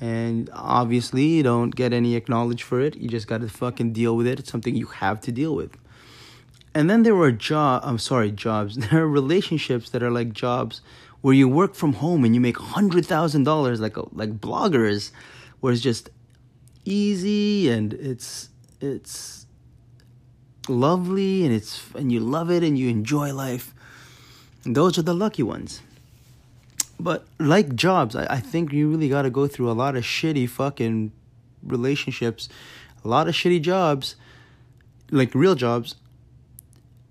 And 0.00 0.48
obviously 0.52 1.24
you 1.24 1.42
don't 1.42 1.74
get 1.74 1.92
any 1.92 2.14
acknowledged 2.14 2.62
for 2.62 2.80
it. 2.80 2.96
You 2.96 3.08
just 3.08 3.26
got 3.26 3.40
to 3.40 3.48
fucking 3.48 3.92
deal 3.92 4.16
with 4.16 4.26
it. 4.26 4.38
It's 4.38 4.50
something 4.50 4.74
you 4.74 4.86
have 4.86 5.20
to 5.22 5.32
deal 5.32 5.54
with. 5.54 5.76
And 6.74 6.88
then 6.88 7.02
there 7.02 7.14
were 7.14 7.32
job 7.32 7.82
i'm 7.84 7.98
sorry 7.98 8.30
jobs. 8.30 8.76
There 8.90 9.02
are 9.02 9.08
relationships 9.08 9.90
that 9.90 10.02
are 10.02 10.10
like 10.10 10.32
jobs 10.32 10.80
where 11.20 11.34
you 11.34 11.48
work 11.48 11.74
from 11.74 11.94
home 11.94 12.24
and 12.24 12.34
you 12.34 12.40
make 12.40 12.56
$100000 12.56 13.80
like 13.80 13.96
like 14.12 14.40
bloggers 14.40 15.10
where 15.60 15.72
it's 15.72 15.82
just 15.82 16.10
easy 16.84 17.68
and 17.68 17.92
it's 17.94 18.50
it's 18.80 19.37
lovely 20.68 21.44
and 21.44 21.54
it's 21.54 21.82
and 21.94 22.12
you 22.12 22.20
love 22.20 22.50
it 22.50 22.62
and 22.62 22.78
you 22.78 22.88
enjoy 22.88 23.32
life 23.32 23.74
those 24.64 24.98
are 24.98 25.02
the 25.02 25.14
lucky 25.14 25.42
ones 25.42 25.82
but 27.00 27.26
like 27.38 27.74
jobs, 27.74 28.16
I, 28.16 28.26
I 28.28 28.40
think 28.40 28.72
you 28.72 28.88
really 28.88 29.08
got 29.08 29.22
to 29.22 29.30
go 29.30 29.46
through 29.46 29.70
a 29.70 29.72
lot 29.72 29.96
of 29.96 30.02
shitty 30.02 30.48
fucking 30.48 31.12
relationships, 31.62 32.48
a 33.04 33.08
lot 33.08 33.28
of 33.28 33.34
shitty 33.34 33.62
jobs, 33.62 34.16
like 35.10 35.34
real 35.34 35.54
jobs, 35.54 35.94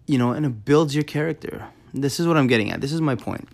you 0.05 0.17
know, 0.17 0.31
and 0.31 0.45
it 0.45 0.65
builds 0.65 0.93
your 0.93 1.03
character. 1.03 1.67
This 1.93 2.19
is 2.19 2.27
what 2.27 2.37
I'm 2.37 2.47
getting 2.47 2.71
at. 2.71 2.81
This 2.81 2.91
is 2.91 3.01
my 3.01 3.15
point. 3.15 3.47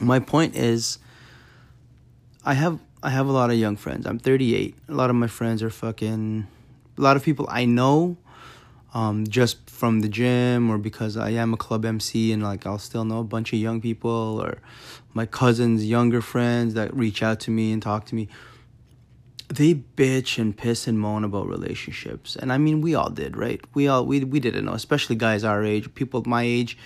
My 0.00 0.20
point 0.20 0.54
is 0.54 0.98
I 2.44 2.54
have 2.54 2.78
I 3.02 3.10
have 3.10 3.26
a 3.26 3.32
lot 3.32 3.50
of 3.50 3.56
young 3.56 3.76
friends. 3.76 4.06
I'm 4.06 4.18
38. 4.18 4.74
A 4.88 4.92
lot 4.92 5.10
of 5.10 5.16
my 5.16 5.26
friends 5.26 5.62
are 5.62 5.70
fucking 5.70 6.46
a 6.96 7.00
lot 7.00 7.16
of 7.16 7.24
people 7.24 7.46
I 7.48 7.64
know 7.64 8.16
um, 8.94 9.26
just 9.26 9.68
from 9.68 10.00
the 10.00 10.08
gym 10.08 10.70
or 10.70 10.78
because 10.78 11.16
I 11.16 11.30
am 11.30 11.52
a 11.52 11.56
club 11.56 11.84
MC 11.84 12.32
and 12.32 12.42
like 12.42 12.66
I'll 12.66 12.78
still 12.78 13.04
know 13.04 13.20
a 13.20 13.24
bunch 13.24 13.52
of 13.52 13.58
young 13.58 13.80
people 13.80 14.40
or 14.42 14.58
my 15.12 15.26
cousins, 15.26 15.84
younger 15.84 16.20
friends 16.20 16.74
that 16.74 16.94
reach 16.94 17.22
out 17.22 17.40
to 17.40 17.50
me 17.50 17.72
and 17.72 17.82
talk 17.82 18.06
to 18.06 18.14
me. 18.14 18.28
They 19.48 19.74
bitch 19.74 20.38
and 20.38 20.56
piss 20.56 20.86
and 20.86 20.98
moan 20.98 21.24
about 21.24 21.48
relationships. 21.48 22.36
And 22.36 22.52
I 22.52 22.58
mean 22.58 22.80
we 22.80 22.94
all 22.94 23.10
did, 23.10 23.36
right? 23.36 23.60
We 23.74 23.88
all 23.88 24.06
we 24.06 24.24
we 24.24 24.40
didn't 24.40 24.64
know, 24.64 24.72
especially 24.72 25.16
guys 25.16 25.44
our 25.44 25.64
age, 25.64 25.94
people 25.94 26.22
my 26.26 26.42
age, 26.42 26.78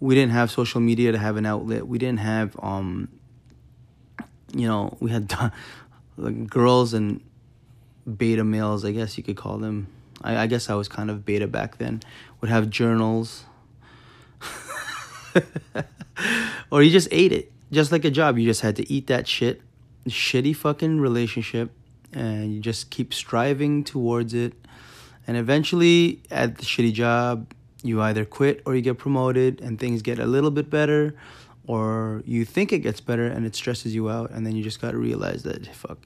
we 0.00 0.14
didn't 0.14 0.32
have 0.32 0.50
social 0.50 0.80
media 0.80 1.12
to 1.12 1.18
have 1.18 1.36
an 1.36 1.46
outlet. 1.46 1.86
We 1.86 1.98
didn't 1.98 2.20
have 2.20 2.56
um 2.62 3.08
you 4.54 4.66
know, 4.66 4.96
we 5.00 5.10
had 5.10 5.32
like 6.16 6.46
girls 6.46 6.92
and 6.94 7.22
beta 8.16 8.44
males, 8.44 8.84
I 8.84 8.92
guess 8.92 9.16
you 9.16 9.24
could 9.24 9.36
call 9.36 9.58
them 9.58 9.88
I, 10.22 10.36
I 10.36 10.46
guess 10.46 10.70
I 10.70 10.74
was 10.74 10.88
kind 10.88 11.10
of 11.10 11.24
beta 11.24 11.46
back 11.46 11.78
then. 11.78 12.00
Would 12.40 12.50
have 12.50 12.70
journals, 12.70 13.44
or 16.70 16.82
you 16.82 16.90
just 16.90 17.08
ate 17.10 17.32
it, 17.32 17.52
just 17.70 17.92
like 17.92 18.04
a 18.04 18.10
job. 18.10 18.38
You 18.38 18.46
just 18.46 18.60
had 18.60 18.76
to 18.76 18.92
eat 18.92 19.06
that 19.08 19.26
shit, 19.26 19.62
shitty 20.08 20.54
fucking 20.54 21.00
relationship, 21.00 21.72
and 22.12 22.52
you 22.52 22.60
just 22.60 22.90
keep 22.90 23.12
striving 23.12 23.84
towards 23.84 24.34
it. 24.34 24.54
And 25.26 25.36
eventually, 25.36 26.22
at 26.30 26.58
the 26.58 26.64
shitty 26.64 26.92
job, 26.92 27.52
you 27.82 28.00
either 28.00 28.24
quit 28.24 28.62
or 28.64 28.74
you 28.74 28.82
get 28.82 28.98
promoted, 28.98 29.60
and 29.60 29.78
things 29.78 30.02
get 30.02 30.18
a 30.18 30.26
little 30.26 30.50
bit 30.50 30.70
better, 30.70 31.14
or 31.66 32.22
you 32.24 32.44
think 32.44 32.72
it 32.72 32.78
gets 32.78 33.00
better 33.00 33.26
and 33.26 33.44
it 33.44 33.54
stresses 33.54 33.94
you 33.94 34.08
out, 34.08 34.30
and 34.30 34.46
then 34.46 34.56
you 34.56 34.62
just 34.62 34.80
gotta 34.80 34.96
realize 34.96 35.42
that 35.42 35.66
fuck, 35.74 35.98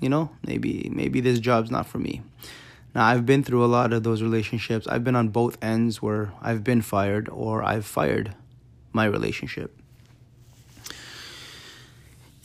you 0.00 0.08
know, 0.08 0.30
maybe 0.46 0.90
maybe 0.92 1.20
this 1.20 1.38
job's 1.38 1.70
not 1.70 1.86
for 1.86 1.98
me. 1.98 2.22
Now, 2.94 3.04
I've 3.06 3.26
been 3.26 3.42
through 3.42 3.64
a 3.64 3.66
lot 3.66 3.92
of 3.92 4.04
those 4.04 4.22
relationships. 4.22 4.86
I've 4.86 5.02
been 5.02 5.16
on 5.16 5.28
both 5.28 5.62
ends 5.62 6.00
where 6.00 6.32
I've 6.40 6.62
been 6.62 6.80
fired 6.80 7.28
or 7.28 7.64
I've 7.64 7.84
fired 7.84 8.34
my 8.92 9.04
relationship. 9.04 9.76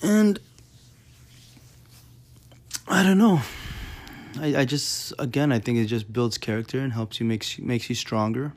And 0.02 0.40
I 2.88 3.04
don't 3.04 3.20
know. 3.20 3.42
I, 4.40 4.62
I 4.62 4.66
just 4.66 5.14
again 5.20 5.52
I 5.52 5.60
think 5.60 5.78
it 5.78 5.86
just 5.86 6.12
builds 6.12 6.38
character 6.38 6.80
and 6.80 6.94
helps 6.94 7.20
you 7.20 7.26
makes 7.26 7.60
makes 7.60 7.90
you 7.90 7.96
stronger. 7.96 8.54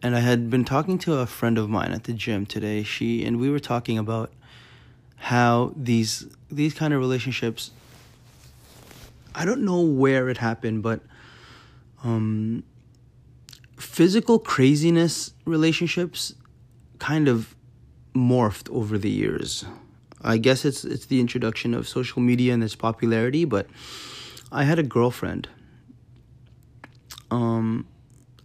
And 0.00 0.14
I 0.14 0.20
had 0.20 0.48
been 0.48 0.64
talking 0.64 0.98
to 1.00 1.14
a 1.14 1.26
friend 1.26 1.58
of 1.58 1.68
mine 1.68 1.92
at 1.92 2.04
the 2.04 2.12
gym 2.12 2.46
today. 2.46 2.82
She 2.82 3.24
and 3.24 3.38
we 3.38 3.50
were 3.50 3.58
talking 3.58 3.98
about 3.98 4.32
how 5.16 5.72
these 5.76 6.26
these 6.50 6.72
kind 6.72 6.94
of 6.94 7.00
relationships 7.00 7.72
I 9.34 9.44
don't 9.44 9.62
know 9.62 9.80
where 9.80 10.28
it 10.28 10.38
happened, 10.38 10.82
but 10.82 11.00
um, 12.02 12.64
physical 13.76 14.38
craziness 14.38 15.32
relationships 15.44 16.34
kind 16.98 17.28
of 17.28 17.54
morphed 18.14 18.70
over 18.70 18.98
the 18.98 19.10
years. 19.10 19.64
I 20.22 20.38
guess 20.38 20.64
it's 20.64 20.84
it's 20.84 21.06
the 21.06 21.20
introduction 21.20 21.74
of 21.74 21.86
social 21.86 22.20
media 22.20 22.52
and 22.52 22.62
its 22.62 22.74
popularity, 22.74 23.44
but 23.44 23.68
I 24.50 24.64
had 24.64 24.78
a 24.78 24.82
girlfriend. 24.82 25.48
Um, 27.30 27.86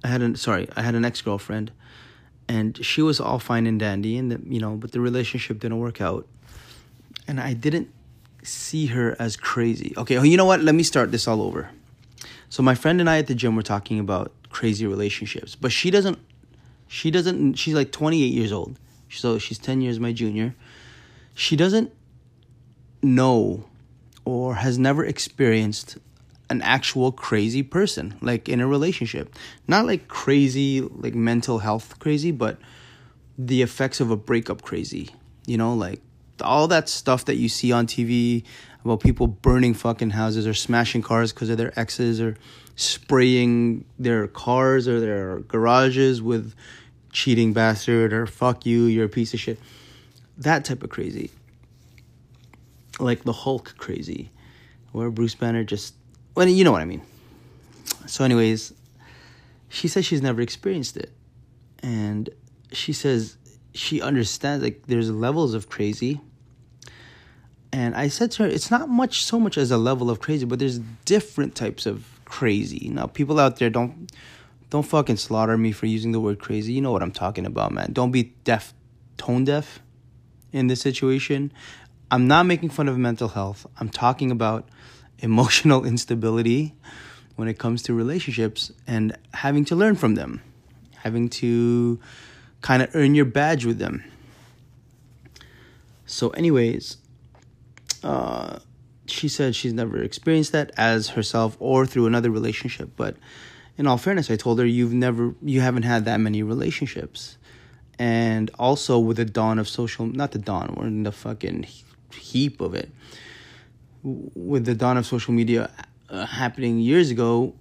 I 0.03 0.09
had 0.09 0.21
an 0.21 0.35
sorry, 0.35 0.67
I 0.75 0.81
had 0.81 0.93
an 0.93 1.05
ex 1.05 1.21
girlfriend, 1.21 1.71
and 2.47 2.83
she 2.85 3.01
was 3.01 3.19
all 3.19 3.39
fine 3.39 3.65
and 3.65 3.79
dandy, 3.79 4.17
and 4.17 4.31
the, 4.31 4.39
you 4.45 4.59
know, 4.59 4.75
but 4.75 4.91
the 4.91 4.99
relationship 4.99 5.59
didn't 5.59 5.79
work 5.79 6.01
out, 6.01 6.27
and 7.27 7.39
I 7.39 7.53
didn't 7.53 7.89
see 8.43 8.87
her 8.87 9.15
as 9.19 9.35
crazy. 9.35 9.93
Okay, 9.97 10.17
oh, 10.17 10.23
you 10.23 10.37
know 10.37 10.45
what? 10.45 10.61
Let 10.61 10.75
me 10.75 10.83
start 10.83 11.11
this 11.11 11.27
all 11.27 11.41
over. 11.41 11.69
So 12.49 12.61
my 12.61 12.75
friend 12.75 12.99
and 12.99 13.09
I 13.09 13.17
at 13.17 13.27
the 13.27 13.35
gym 13.35 13.55
were 13.55 13.63
talking 13.63 13.99
about 13.99 14.31
crazy 14.49 14.85
relationships, 14.85 15.55
but 15.55 15.71
she 15.71 15.89
doesn't. 15.89 16.19
She 16.87 17.09
doesn't. 17.09 17.55
She's 17.55 17.73
like 17.73 17.91
28 17.91 18.31
years 18.31 18.51
old, 18.51 18.77
so 19.09 19.39
she's 19.39 19.57
10 19.57 19.81
years 19.81 19.99
my 19.99 20.13
junior. 20.13 20.55
She 21.33 21.55
doesn't 21.55 21.91
know 23.01 23.65
or 24.25 24.55
has 24.55 24.77
never 24.77 25.03
experienced 25.03 25.97
an 26.49 26.61
actual 26.61 27.11
crazy 27.11 27.63
person 27.63 28.15
like 28.21 28.47
in 28.47 28.61
a 28.61 28.67
relationship 28.67 29.33
not 29.67 29.85
like 29.85 30.07
crazy 30.07 30.81
like 30.81 31.15
mental 31.15 31.59
health 31.59 31.97
crazy 31.99 32.31
but 32.31 32.57
the 33.37 33.61
effects 33.61 33.99
of 33.99 34.11
a 34.11 34.15
breakup 34.15 34.61
crazy 34.61 35.09
you 35.47 35.57
know 35.57 35.73
like 35.73 35.99
all 36.41 36.67
that 36.67 36.89
stuff 36.89 37.25
that 37.25 37.35
you 37.35 37.49
see 37.49 37.71
on 37.71 37.87
TV 37.87 38.43
about 38.83 38.99
people 38.99 39.27
burning 39.27 39.73
fucking 39.73 40.09
houses 40.11 40.45
or 40.47 40.53
smashing 40.53 41.01
cars 41.01 41.31
because 41.31 41.49
of 41.49 41.57
their 41.57 41.77
exes 41.79 42.19
or 42.19 42.35
spraying 42.75 43.85
their 43.99 44.27
cars 44.27 44.87
or 44.87 44.99
their 44.99 45.39
garages 45.39 46.21
with 46.21 46.53
cheating 47.11 47.53
bastard 47.53 48.11
or 48.11 48.25
fuck 48.25 48.65
you, 48.65 48.85
you're 48.85 49.05
a 49.05 49.09
piece 49.09 49.33
of 49.33 49.39
shit. 49.39 49.59
That 50.37 50.65
type 50.65 50.83
of 50.83 50.89
crazy. 50.89 51.31
like 52.99 53.23
the 53.23 53.33
Hulk 53.33 53.75
crazy, 53.77 54.31
where 54.91 55.09
Bruce 55.09 55.35
Banner 55.35 55.63
just 55.63 55.95
well, 56.35 56.47
you 56.47 56.63
know 56.63 56.71
what 56.71 56.81
I 56.81 56.85
mean. 56.85 57.01
So, 58.07 58.23
anyways, 58.23 58.73
she 59.69 59.87
says 59.87 60.05
she's 60.05 60.21
never 60.21 60.41
experienced 60.41 60.97
it, 60.97 61.11
and 61.81 62.29
she 62.71 62.93
says 62.93 63.37
she 63.73 64.01
understands 64.01 64.63
like 64.63 64.83
there's 64.87 65.09
levels 65.09 65.53
of 65.53 65.69
crazy. 65.69 66.21
And 67.71 67.95
I 67.95 68.07
said 68.07 68.31
to 68.31 68.43
her, 68.43 68.49
it's 68.49 68.69
not 68.69 68.87
much 68.87 69.23
so 69.23 69.39
much 69.39 69.57
as 69.57 69.71
a 69.71 69.77
level 69.77 70.09
of 70.11 70.19
crazy, 70.19 70.45
but 70.45 70.59
there's 70.59 70.79
different 71.05 71.55
types 71.55 71.85
of 71.85 72.05
crazy. 72.25 72.89
Now, 72.89 73.07
people 73.07 73.39
out 73.39 73.57
there 73.57 73.69
don't 73.69 74.11
don't 74.69 74.83
fucking 74.83 75.17
slaughter 75.17 75.55
me 75.55 75.71
for 75.71 75.85
using 75.85 76.11
the 76.13 76.19
word 76.19 76.39
crazy. 76.39 76.73
You 76.73 76.81
know 76.81 76.91
what 76.91 77.03
I'm 77.03 77.11
talking 77.11 77.45
about, 77.45 77.71
man. 77.71 77.93
Don't 77.93 78.11
be 78.11 78.33
deaf, 78.43 78.73
tone 79.17 79.43
deaf 79.43 79.79
in 80.51 80.67
this 80.67 80.81
situation. 80.81 81.51
I'm 82.09 82.27
not 82.27 82.47
making 82.47 82.69
fun 82.69 82.87
of 82.87 82.97
mental 82.97 83.27
health. 83.27 83.67
I'm 83.79 83.89
talking 83.89 84.31
about 84.31 84.67
emotional 85.19 85.85
instability 85.85 86.73
when 87.35 87.47
it 87.47 87.57
comes 87.57 87.81
to 87.83 87.93
relationships 87.93 88.71
and 88.85 89.17
having 89.33 89.65
to 89.65 89.75
learn 89.75 89.95
from 89.95 90.15
them, 90.15 90.41
having 90.95 91.29
to 91.29 91.99
kind 92.63 92.81
of 92.81 92.89
earn 92.95 93.13
your 93.13 93.25
badge 93.25 93.65
with 93.65 93.77
them. 93.77 94.03
So, 96.07 96.29
anyways, 96.29 96.97
uh, 98.01 98.59
she 99.05 99.27
said 99.27 99.55
she's 99.55 99.73
never 99.73 100.01
experienced 100.01 100.53
that 100.53 100.71
as 100.77 101.09
herself 101.09 101.57
or 101.59 101.85
through 101.85 102.07
another 102.07 102.31
relationship. 102.31 102.91
But 102.95 103.17
in 103.77 103.85
all 103.85 103.97
fairness, 103.97 104.31
I 104.31 104.37
told 104.37 104.59
her 104.59 104.65
you've 104.65 104.93
never, 104.93 105.35
you 105.41 105.61
haven't 105.61 105.83
had 105.83 106.05
that 106.05 106.19
many 106.19 106.41
relationships. 106.41 107.37
And 107.99 108.49
also 108.57 108.97
with 108.97 109.17
the 109.17 109.25
dawn 109.25 109.59
of 109.59 109.67
social, 109.67 110.05
not 110.05 110.31
the 110.31 110.39
dawn, 110.39 110.73
we're 110.77 110.87
in 110.87 111.03
the 111.03 111.11
fucking 111.11 111.67
heap 112.13 112.61
of 112.61 112.73
it. 112.73 112.89
With 114.03 114.65
the 114.65 114.73
dawn 114.73 114.97
of 114.97 115.05
social 115.05 115.33
media 115.33 115.69
uh, 116.09 116.25
happening 116.25 116.79
years 116.79 117.11
ago, 117.11 117.55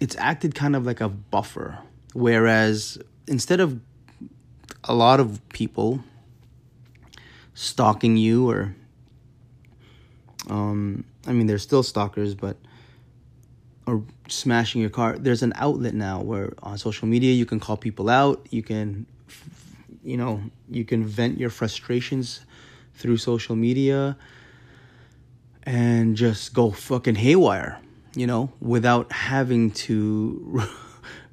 it's 0.00 0.16
acted 0.16 0.54
kind 0.54 0.74
of 0.74 0.84
like 0.84 1.00
a 1.00 1.08
buffer. 1.08 1.78
Whereas 2.14 2.98
instead 3.26 3.60
of 3.60 3.80
a 4.84 4.94
lot 4.94 5.20
of 5.20 5.40
people 5.50 6.00
stalking 7.54 8.16
you 8.16 8.48
or 8.50 8.74
um, 10.48 11.04
I 11.26 11.32
mean, 11.32 11.46
there's 11.46 11.62
still 11.62 11.82
stalkers, 11.82 12.34
but 12.34 12.56
or 13.86 14.02
smashing 14.28 14.80
your 14.80 14.90
car. 14.90 15.18
There's 15.18 15.42
an 15.42 15.52
outlet 15.56 15.94
now 15.94 16.20
where 16.22 16.52
on 16.62 16.78
social 16.78 17.08
media 17.08 17.32
you 17.32 17.46
can 17.46 17.60
call 17.60 17.76
people 17.76 18.08
out. 18.08 18.46
You 18.50 18.62
can, 18.62 19.06
you 20.02 20.16
know, 20.16 20.42
you 20.70 20.84
can 20.84 21.04
vent 21.04 21.38
your 21.38 21.50
frustrations 21.50 22.40
through 22.94 23.16
social 23.18 23.56
media 23.56 24.16
and 25.64 26.16
just 26.16 26.54
go 26.54 26.70
fucking 26.70 27.14
haywire, 27.14 27.80
you 28.14 28.26
know, 28.26 28.52
without 28.60 29.12
having 29.12 29.70
to 29.70 30.62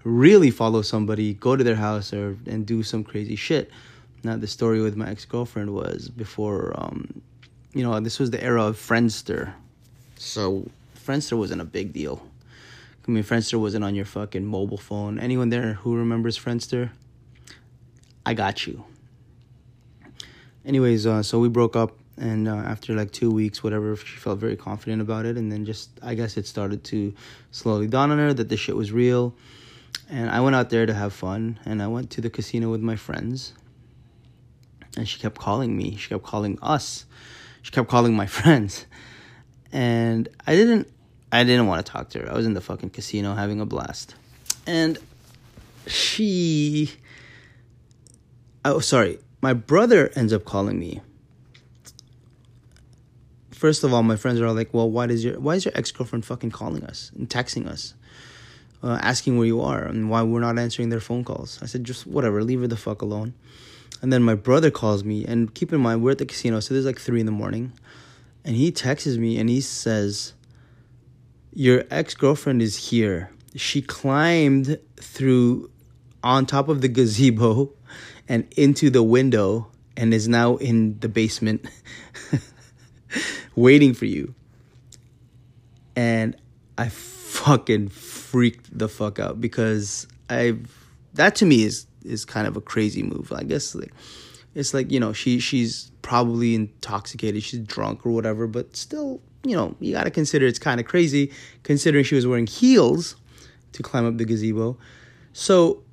really 0.03 0.51
follow 0.51 0.81
somebody, 0.81 1.33
go 1.33 1.55
to 1.55 1.63
their 1.63 1.75
house 1.75 2.13
or 2.13 2.37
and 2.45 2.65
do 2.65 2.83
some 2.83 3.03
crazy 3.03 3.35
shit. 3.35 3.71
Now 4.23 4.37
the 4.37 4.47
story 4.47 4.81
with 4.81 4.95
my 4.95 5.09
ex 5.09 5.25
girlfriend 5.25 5.73
was 5.73 6.09
before, 6.09 6.73
um, 6.75 7.21
you 7.73 7.83
know, 7.83 7.99
this 7.99 8.19
was 8.19 8.31
the 8.31 8.43
era 8.43 8.65
of 8.65 8.77
Friendster, 8.77 9.53
so 10.15 10.69
Friendster 10.95 11.37
wasn't 11.37 11.61
a 11.61 11.65
big 11.65 11.93
deal. 11.93 12.21
I 13.07 13.11
mean, 13.11 13.23
Friendster 13.23 13.59
wasn't 13.59 13.83
on 13.83 13.95
your 13.95 14.05
fucking 14.05 14.45
mobile 14.45 14.77
phone. 14.77 15.19
Anyone 15.19 15.49
there 15.49 15.73
who 15.73 15.95
remembers 15.95 16.37
Friendster? 16.37 16.91
I 18.25 18.35
got 18.35 18.67
you. 18.67 18.85
Anyways, 20.63 21.07
uh, 21.07 21.23
so 21.23 21.39
we 21.39 21.49
broke 21.49 21.75
up, 21.75 21.97
and 22.17 22.47
uh, 22.47 22.53
after 22.55 22.93
like 22.93 23.11
two 23.11 23.31
weeks, 23.31 23.63
whatever, 23.63 23.95
she 23.95 24.17
felt 24.17 24.37
very 24.37 24.55
confident 24.55 25.01
about 25.01 25.25
it, 25.25 25.37
and 25.37 25.51
then 25.51 25.65
just 25.65 25.89
I 26.03 26.13
guess 26.13 26.37
it 26.37 26.45
started 26.45 26.83
to 26.85 27.13
slowly 27.49 27.87
dawn 27.87 28.11
on 28.11 28.19
her 28.19 28.33
that 28.33 28.49
this 28.49 28.59
shit 28.59 28.75
was 28.75 28.91
real. 28.91 29.33
And 30.11 30.29
I 30.29 30.41
went 30.41 30.55
out 30.55 30.69
there 30.69 30.85
to 30.85 30.93
have 30.93 31.13
fun, 31.13 31.59
and 31.65 31.81
I 31.81 31.87
went 31.87 32.11
to 32.11 32.21
the 32.21 32.29
casino 32.29 32.69
with 32.69 32.81
my 32.81 32.95
friends, 32.95 33.53
and 34.95 35.07
she 35.07 35.19
kept 35.19 35.39
calling 35.39 35.75
me. 35.75 35.95
She 35.95 36.09
kept 36.09 36.23
calling 36.23 36.59
us. 36.61 37.05
She 37.63 37.71
kept 37.71 37.89
calling 37.89 38.13
my 38.13 38.25
friends, 38.37 38.85
and 39.71 40.29
I 40.45 40.55
didn't. 40.55 40.87
I 41.31 41.45
didn't 41.45 41.67
want 41.67 41.83
to 41.85 41.89
talk 41.89 42.09
to 42.09 42.19
her. 42.19 42.29
I 42.29 42.35
was 42.35 42.45
in 42.45 42.53
the 42.53 42.61
fucking 42.61 42.89
casino 42.89 43.33
having 43.33 43.59
a 43.61 43.65
blast, 43.65 44.13
and 44.67 44.99
she. 45.87 46.91
Oh, 48.63 48.79
sorry 48.79 49.17
my 49.41 49.53
brother 49.53 50.11
ends 50.15 50.31
up 50.31 50.45
calling 50.45 50.79
me. 50.79 51.01
First 53.51 53.83
of 53.83 53.93
all, 53.93 54.03
my 54.03 54.15
friends 54.15 54.39
are 54.39 54.45
all 54.45 54.53
like, 54.53 54.73
"Well, 54.73 54.89
why 54.89 55.07
does 55.07 55.23
your 55.23 55.39
why 55.39 55.55
is 55.55 55.65
your 55.65 55.75
ex 55.75 55.91
girlfriend 55.91 56.25
fucking 56.25 56.51
calling 56.51 56.83
us 56.83 57.11
and 57.15 57.29
texting 57.29 57.67
us, 57.67 57.93
uh, 58.83 58.99
asking 59.01 59.37
where 59.37 59.47
you 59.47 59.61
are 59.61 59.83
and 59.83 60.09
why 60.09 60.21
we're 60.23 60.39
not 60.39 60.57
answering 60.57 60.89
their 60.89 60.99
phone 60.99 61.23
calls?" 61.23 61.59
I 61.61 61.65
said, 61.65 61.83
"Just 61.83 62.07
whatever, 62.07 62.43
leave 62.43 62.61
her 62.61 62.67
the 62.67 62.77
fuck 62.77 63.01
alone." 63.01 63.33
And 64.01 64.11
then 64.11 64.23
my 64.23 64.35
brother 64.35 64.71
calls 64.71 65.03
me, 65.03 65.25
and 65.25 65.53
keep 65.53 65.71
in 65.71 65.81
mind 65.81 66.01
we're 66.01 66.11
at 66.11 66.17
the 66.17 66.25
casino, 66.25 66.59
so 66.59 66.73
there's 66.73 66.85
like 66.85 66.99
three 66.99 67.19
in 67.19 67.25
the 67.25 67.31
morning, 67.31 67.73
and 68.43 68.55
he 68.55 68.71
texts 68.71 69.17
me 69.17 69.37
and 69.39 69.49
he 69.49 69.61
says, 69.61 70.33
"Your 71.53 71.83
ex 71.91 72.15
girlfriend 72.15 72.61
is 72.61 72.89
here. 72.89 73.29
She 73.55 73.81
climbed 73.81 74.79
through 74.97 75.69
on 76.23 76.45
top 76.45 76.69
of 76.69 76.81
the 76.81 76.87
gazebo." 76.87 77.73
and 78.31 78.47
into 78.55 78.89
the 78.89 79.03
window 79.03 79.67
and 79.97 80.13
is 80.13 80.27
now 80.27 80.55
in 80.55 80.97
the 80.99 81.09
basement 81.09 81.65
waiting 83.55 83.93
for 83.93 84.05
you. 84.05 84.33
And 85.97 86.37
I 86.77 86.87
fucking 86.87 87.89
freaked 88.31 88.77
the 88.77 88.87
fuck 88.87 89.19
out 89.19 89.41
because 89.41 90.07
I 90.29 90.57
that 91.15 91.35
to 91.37 91.45
me 91.45 91.63
is 91.63 91.85
is 92.05 92.23
kind 92.23 92.47
of 92.47 92.55
a 92.55 92.61
crazy 92.61 93.03
move. 93.03 93.31
I 93.35 93.43
guess 93.43 93.75
like 93.75 93.93
it's 94.55 94.73
like, 94.73 94.91
you 94.91 94.99
know, 94.99 95.13
she 95.13 95.39
she's 95.39 95.91
probably 96.01 96.55
intoxicated, 96.55 97.43
she's 97.43 97.59
drunk 97.59 98.05
or 98.05 98.11
whatever, 98.11 98.47
but 98.47 98.75
still, 98.75 99.21
you 99.43 99.55
know, 99.55 99.75
you 99.79 99.93
got 99.93 100.05
to 100.05 100.11
consider 100.11 100.45
it's 100.45 100.59
kind 100.59 100.79
of 100.79 100.85
crazy 100.85 101.31
considering 101.63 102.03
she 102.03 102.15
was 102.15 102.25
wearing 102.25 102.47
heels 102.47 103.15
to 103.73 103.83
climb 103.83 104.05
up 104.05 104.17
the 104.17 104.25
gazebo. 104.25 104.77
So, 105.33 105.83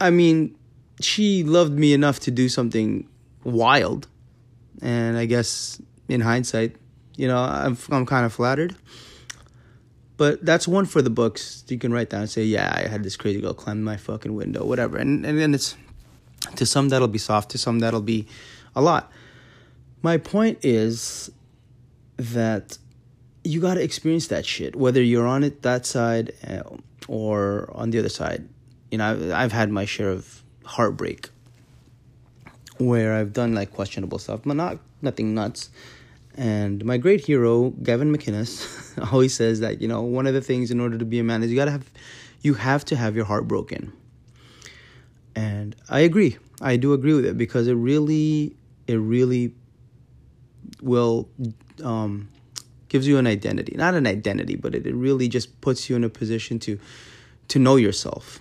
I 0.00 0.10
mean, 0.10 0.56
she 1.00 1.44
loved 1.44 1.72
me 1.72 1.92
enough 1.92 2.20
to 2.20 2.30
do 2.30 2.48
something 2.48 3.08
wild. 3.44 4.08
And 4.80 5.16
I 5.16 5.26
guess 5.26 5.80
in 6.08 6.20
hindsight, 6.20 6.76
you 7.16 7.28
know, 7.28 7.38
I'm, 7.38 7.76
I'm 7.90 8.06
kind 8.06 8.26
of 8.26 8.32
flattered. 8.32 8.74
But 10.22 10.46
that's 10.46 10.68
one 10.68 10.86
for 10.86 11.02
the 11.02 11.10
books. 11.10 11.64
You 11.66 11.78
can 11.78 11.92
write 11.92 12.10
down 12.10 12.20
and 12.20 12.30
say, 12.30 12.44
yeah, 12.44 12.72
I 12.72 12.86
had 12.86 13.02
this 13.02 13.16
crazy 13.16 13.40
girl 13.40 13.54
climb 13.54 13.82
my 13.82 13.96
fucking 13.96 14.32
window, 14.32 14.64
whatever. 14.64 14.96
And, 14.96 15.26
and 15.26 15.36
then 15.36 15.52
it's, 15.52 15.74
to 16.54 16.64
some 16.64 16.90
that'll 16.90 17.08
be 17.08 17.18
soft, 17.18 17.50
to 17.50 17.58
some 17.58 17.80
that'll 17.80 18.02
be 18.02 18.28
a 18.76 18.80
lot. 18.80 19.10
My 20.00 20.18
point 20.18 20.60
is 20.62 21.28
that 22.18 22.78
you 23.42 23.60
got 23.60 23.74
to 23.74 23.82
experience 23.82 24.28
that 24.28 24.46
shit, 24.46 24.76
whether 24.76 25.02
you're 25.02 25.26
on 25.26 25.42
it 25.42 25.62
that 25.62 25.86
side 25.86 26.30
uh, 26.46 26.62
or 27.08 27.68
on 27.74 27.90
the 27.90 27.98
other 27.98 28.08
side. 28.08 28.48
You 28.92 28.98
know, 28.98 29.32
I've 29.34 29.50
had 29.50 29.72
my 29.72 29.86
share 29.86 30.10
of 30.10 30.44
heartbreak 30.64 31.30
where 32.78 33.16
I've 33.16 33.32
done 33.32 33.56
like 33.56 33.72
questionable 33.72 34.20
stuff, 34.20 34.42
but 34.44 34.54
not 34.54 34.78
nothing 35.00 35.34
nuts. 35.34 35.70
And 36.36 36.84
my 36.84 36.96
great 36.96 37.24
hero, 37.24 37.70
Gavin 37.82 38.14
McInnes, 38.14 38.66
always 39.12 39.34
says 39.34 39.60
that, 39.60 39.80
you 39.80 39.88
know, 39.88 40.02
one 40.02 40.26
of 40.26 40.34
the 40.34 40.40
things 40.40 40.70
in 40.70 40.80
order 40.80 40.96
to 40.98 41.04
be 41.04 41.18
a 41.18 41.24
man 41.24 41.42
is 41.42 41.50
you 41.50 41.56
gotta 41.56 41.70
have 41.70 41.90
you 42.40 42.54
have 42.54 42.84
to 42.86 42.96
have 42.96 43.14
your 43.14 43.24
heart 43.24 43.46
broken. 43.46 43.92
And 45.34 45.76
I 45.88 46.00
agree. 46.00 46.38
I 46.60 46.76
do 46.76 46.92
agree 46.92 47.14
with 47.14 47.24
it 47.24 47.38
because 47.38 47.68
it 47.68 47.74
really 47.74 48.56
it 48.86 48.96
really 48.96 49.54
will 50.80 51.28
um 51.84 52.28
gives 52.88 53.06
you 53.06 53.18
an 53.18 53.26
identity. 53.26 53.74
Not 53.76 53.94
an 53.94 54.06
identity, 54.06 54.56
but 54.56 54.74
it, 54.74 54.86
it 54.86 54.94
really 54.94 55.28
just 55.28 55.60
puts 55.60 55.88
you 55.88 55.96
in 55.96 56.04
a 56.04 56.08
position 56.08 56.58
to 56.60 56.78
to 57.48 57.58
know 57.58 57.76
yourself 57.76 58.40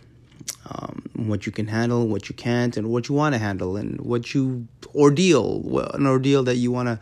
um, 0.69 1.09
what 1.15 1.45
you 1.45 1.51
can 1.51 1.67
handle, 1.67 2.07
what 2.07 2.29
you 2.29 2.35
can't, 2.35 2.77
and 2.77 2.89
what 2.89 3.09
you 3.09 3.15
want 3.15 3.33
to 3.33 3.39
handle, 3.39 3.75
and 3.75 3.99
what 4.01 4.33
you 4.33 4.67
ordeal, 4.95 5.89
an 5.93 6.05
ordeal 6.05 6.43
that 6.43 6.55
you 6.55 6.71
want 6.71 6.87
to, 6.87 6.99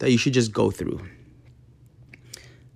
that 0.00 0.10
you 0.10 0.18
should 0.18 0.34
just 0.34 0.52
go 0.52 0.70
through. 0.70 1.00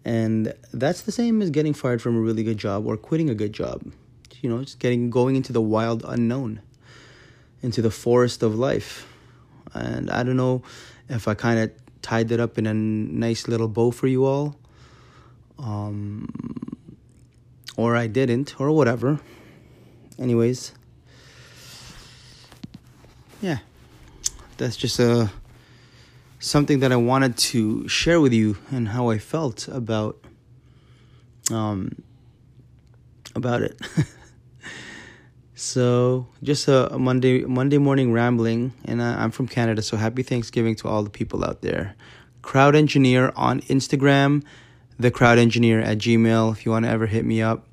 And 0.04 0.54
that's 0.72 1.02
the 1.02 1.12
same 1.12 1.42
as 1.42 1.50
getting 1.50 1.74
fired 1.74 2.00
from 2.00 2.16
a 2.16 2.20
really 2.20 2.44
good 2.44 2.58
job 2.58 2.86
or 2.86 2.96
quitting 2.96 3.28
a 3.28 3.34
good 3.34 3.52
job. 3.52 3.82
You 4.40 4.50
know, 4.50 4.62
just 4.62 4.78
getting 4.78 5.10
going 5.10 5.36
into 5.36 5.52
the 5.52 5.60
wild 5.60 6.04
unknown, 6.06 6.60
into 7.62 7.82
the 7.82 7.90
forest 7.90 8.42
of 8.42 8.54
life. 8.54 9.06
And 9.72 10.10
I 10.10 10.22
don't 10.22 10.36
know 10.36 10.62
if 11.08 11.26
I 11.26 11.34
kind 11.34 11.58
of 11.58 11.72
tied 12.02 12.30
it 12.30 12.38
up 12.38 12.58
in 12.58 12.66
a 12.66 12.74
nice 12.74 13.48
little 13.48 13.68
bow 13.68 13.90
for 13.90 14.06
you 14.06 14.24
all, 14.24 14.56
um, 15.58 16.28
or 17.76 17.96
I 17.96 18.06
didn't, 18.06 18.60
or 18.60 18.70
whatever 18.70 19.20
anyways, 20.18 20.72
yeah, 23.40 23.58
that's 24.56 24.76
just 24.76 24.98
a 24.98 25.30
something 26.44 26.80
that 26.80 26.92
I 26.92 26.96
wanted 26.96 27.36
to 27.38 27.88
share 27.88 28.20
with 28.20 28.32
you 28.32 28.58
and 28.70 28.88
how 28.88 29.08
I 29.10 29.18
felt 29.18 29.66
about 29.68 30.18
um 31.50 32.02
about 33.34 33.62
it. 33.62 33.80
so 35.54 36.26
just 36.42 36.68
a, 36.68 36.94
a, 36.94 36.98
Monday 36.98 37.44
Monday 37.44 37.78
morning 37.78 38.12
rambling, 38.12 38.72
and 38.84 39.02
I, 39.02 39.22
I'm 39.22 39.30
from 39.30 39.48
Canada, 39.48 39.82
so 39.82 39.96
happy 39.96 40.22
Thanksgiving 40.22 40.76
to 40.76 40.88
all 40.88 41.02
the 41.02 41.10
people 41.10 41.44
out 41.44 41.62
there. 41.62 41.96
Crowd 42.42 42.76
Engineer 42.76 43.32
on 43.34 43.60
Instagram, 43.62 44.44
the 44.98 45.10
Crowd 45.10 45.38
Engineer 45.38 45.80
at 45.80 45.98
Gmail. 45.98 46.52
If 46.52 46.66
you 46.66 46.72
want 46.72 46.84
to 46.84 46.90
ever 46.90 47.06
hit 47.06 47.24
me 47.24 47.40
up, 47.42 47.66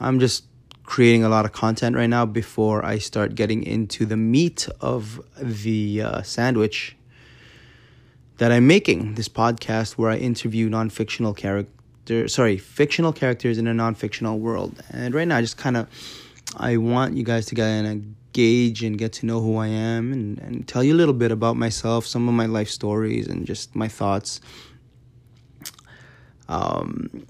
I'm 0.00 0.18
just 0.18 0.44
creating 0.82 1.22
a 1.22 1.28
lot 1.28 1.44
of 1.44 1.52
content 1.52 1.94
right 1.94 2.08
now 2.08 2.24
before 2.24 2.82
I 2.82 2.98
start 2.98 3.34
getting 3.34 3.62
into 3.62 4.06
the 4.06 4.16
meat 4.16 4.66
of 4.80 5.20
the 5.38 6.02
uh, 6.02 6.22
sandwich 6.22 6.96
that 8.38 8.50
I'm 8.50 8.66
making. 8.66 9.14
This 9.14 9.28
podcast 9.28 9.92
where 9.92 10.10
I 10.10 10.16
interview 10.16 10.68
non 10.68 10.90
fictional 10.90 11.34
characters, 11.34 12.34
sorry, 12.34 12.56
fictional 12.56 13.12
characters 13.12 13.58
in 13.58 13.66
a 13.66 13.74
non 13.74 13.94
fictional 13.94 14.38
world. 14.38 14.82
And 14.90 15.14
right 15.14 15.28
now, 15.28 15.36
I 15.36 15.40
just 15.42 15.56
kind 15.56 15.76
of 15.76 15.88
I 16.56 16.78
want 16.78 17.16
you 17.16 17.24
guys 17.24 17.46
to 17.46 17.54
get 17.54 17.84
of 17.84 18.02
gauge 18.32 18.82
and 18.82 18.96
get 18.96 19.12
to 19.14 19.26
know 19.26 19.40
who 19.40 19.56
I 19.56 19.66
am 19.66 20.12
and, 20.12 20.38
and 20.38 20.68
tell 20.68 20.84
you 20.84 20.94
a 20.94 20.96
little 20.96 21.14
bit 21.14 21.32
about 21.32 21.56
myself, 21.56 22.06
some 22.06 22.28
of 22.28 22.34
my 22.34 22.46
life 22.46 22.68
stories, 22.68 23.26
and 23.26 23.46
just 23.46 23.74
my 23.74 23.88
thoughts. 23.88 24.40
Um, 26.48 27.26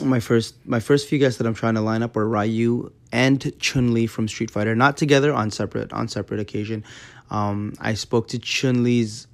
my 0.00 0.20
first 0.20 0.54
my 0.66 0.80
first 0.80 1.08
few 1.08 1.18
guests 1.18 1.38
that 1.38 1.46
I'm 1.46 1.54
trying 1.54 1.74
to 1.74 1.80
line 1.80 2.02
up 2.02 2.16
are 2.16 2.26
Ryu 2.26 2.92
and 3.12 3.52
Chun 3.60 3.92
Li 3.92 4.06
from 4.06 4.28
Street 4.28 4.50
Fighter, 4.50 4.74
not 4.74 4.96
together 4.96 5.32
on 5.34 5.50
separate 5.50 5.92
on 5.92 6.08
separate 6.08 6.40
occasion. 6.40 6.84
Um, 7.30 7.74
I 7.80 7.94
spoke 7.94 8.28
to 8.28 8.38
Chun 8.38 8.82
Li's. 8.82 9.26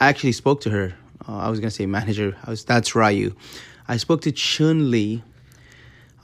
I 0.00 0.08
actually 0.08 0.32
spoke 0.32 0.60
to 0.62 0.70
her. 0.70 0.94
Uh, 1.28 1.38
I 1.38 1.50
was 1.50 1.60
gonna 1.60 1.70
say 1.70 1.86
manager. 1.86 2.36
I 2.44 2.50
was 2.50 2.64
that's 2.64 2.94
Ryu. 2.94 3.34
I 3.86 3.96
spoke 3.96 4.22
to 4.22 4.32
Chun 4.32 4.90
Li 4.90 5.22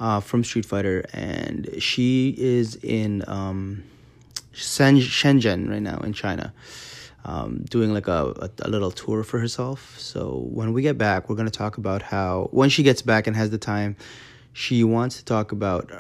uh, 0.01 0.21
from 0.21 0.45
Street 0.45 0.67
Fighter, 0.67 1.05
and 1.13 1.71
she 1.79 2.35
is 2.37 2.77
in 2.77 3.25
um, 3.27 3.85
Shenzhen 4.53 5.69
right 5.69 5.83
now 5.83 5.99
in 5.99 6.13
China 6.13 6.53
um, 7.25 7.65
doing 7.69 7.93
like 7.93 8.07
a, 8.07 8.35
a, 8.37 8.51
a, 8.67 8.69
little 8.69 8.91
tour 8.91 9.23
for 9.23 9.39
herself. 9.39 9.99
So 9.99 10.47
when 10.51 10.73
we 10.73 10.83
get 10.83 10.99
back, 10.99 11.29
we're 11.29 11.37
to 11.37 11.51
talk 11.51 11.79
about 11.79 12.03
how, 12.03 12.49
when 12.51 12.69
she 12.69 12.83
gets 12.83 13.03
back 13.03 13.27
and 13.27 13.35
has 13.35 13.51
the 13.51 13.59
time, 13.59 13.97
she 14.53 14.85
wants 14.85 15.17
to 15.19 15.25
talk 15.25 15.53
about. 15.53 15.91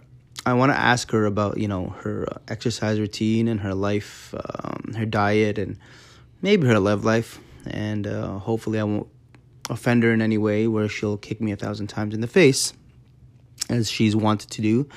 I 0.46 0.52
want 0.52 0.72
to 0.72 0.78
ask 0.78 1.10
her 1.12 1.24
about, 1.24 1.56
you 1.56 1.66
know, 1.66 1.94
her 2.00 2.28
exercise 2.48 3.00
routine 3.00 3.48
and 3.48 3.60
her 3.60 3.74
life, 3.74 4.34
um, 4.34 4.92
her 4.94 5.06
diet, 5.06 5.56
and 5.58 5.78
maybe 6.42 6.66
her 6.66 6.78
love 6.78 7.04
life. 7.04 7.40
And 7.66 8.06
uh, 8.06 8.38
hopefully, 8.38 8.78
I 8.78 8.84
won't 8.84 9.08
offend 9.70 10.02
her 10.02 10.12
in 10.12 10.20
any 10.20 10.38
way 10.38 10.66
where 10.66 10.88
she'll 10.88 11.16
kick 11.16 11.40
me 11.40 11.52
a 11.52 11.56
thousand 11.56 11.86
times 11.86 12.14
in 12.14 12.20
the 12.20 12.26
face, 12.26 12.72
as 13.70 13.90
she's 13.90 14.14
wanted 14.14 14.50
to 14.50 14.62
do. 14.62 14.88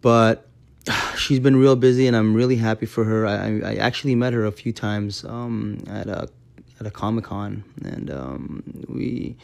But 0.00 0.48
she's 1.16 1.40
been 1.40 1.56
real 1.56 1.76
busy, 1.76 2.06
and 2.06 2.16
I'm 2.16 2.34
really 2.34 2.56
happy 2.56 2.86
for 2.86 3.04
her. 3.04 3.26
I, 3.26 3.60
I 3.60 3.74
actually 3.76 4.14
met 4.14 4.32
her 4.32 4.44
a 4.44 4.52
few 4.52 4.72
times 4.72 5.24
um, 5.24 5.78
at 5.88 6.08
a 6.08 6.28
at 6.80 6.86
a 6.86 6.90
comic 6.90 7.24
con, 7.24 7.64
and 7.84 8.10
um, 8.10 8.62
we 8.88 9.36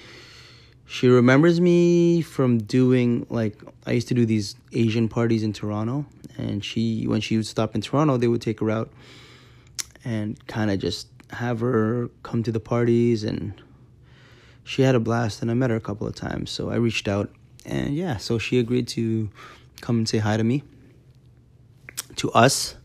she 0.86 1.08
remembers 1.08 1.60
me 1.60 2.22
from 2.22 2.58
doing 2.58 3.26
like 3.30 3.56
I 3.86 3.92
used 3.92 4.08
to 4.08 4.14
do 4.14 4.26
these 4.26 4.54
Asian 4.72 5.08
parties 5.08 5.42
in 5.42 5.52
Toronto, 5.52 6.06
and 6.36 6.64
she 6.64 7.06
when 7.06 7.20
she 7.20 7.36
would 7.36 7.46
stop 7.46 7.74
in 7.74 7.80
Toronto, 7.80 8.16
they 8.16 8.28
would 8.28 8.42
take 8.42 8.60
her 8.60 8.70
out 8.70 8.92
and 10.04 10.44
kind 10.46 10.70
of 10.70 10.78
just 10.78 11.08
have 11.34 11.60
her 11.60 12.10
come 12.22 12.42
to 12.42 12.52
the 12.52 12.60
parties, 12.60 13.24
and 13.24 13.60
she 14.64 14.82
had 14.82 14.94
a 14.94 15.00
blast. 15.00 15.42
And 15.42 15.50
I 15.50 15.54
met 15.54 15.70
her 15.70 15.76
a 15.76 15.80
couple 15.80 16.06
of 16.06 16.14
times, 16.14 16.50
so 16.50 16.70
I 16.70 16.76
reached 16.76 17.08
out, 17.08 17.30
and 17.64 17.94
yeah, 17.94 18.16
so 18.16 18.38
she 18.38 18.58
agreed 18.58 18.88
to 18.88 19.30
come 19.80 19.98
and 19.98 20.08
say 20.08 20.18
hi 20.18 20.36
to 20.36 20.44
me 20.44 20.62
to 22.16 22.30
us, 22.32 22.76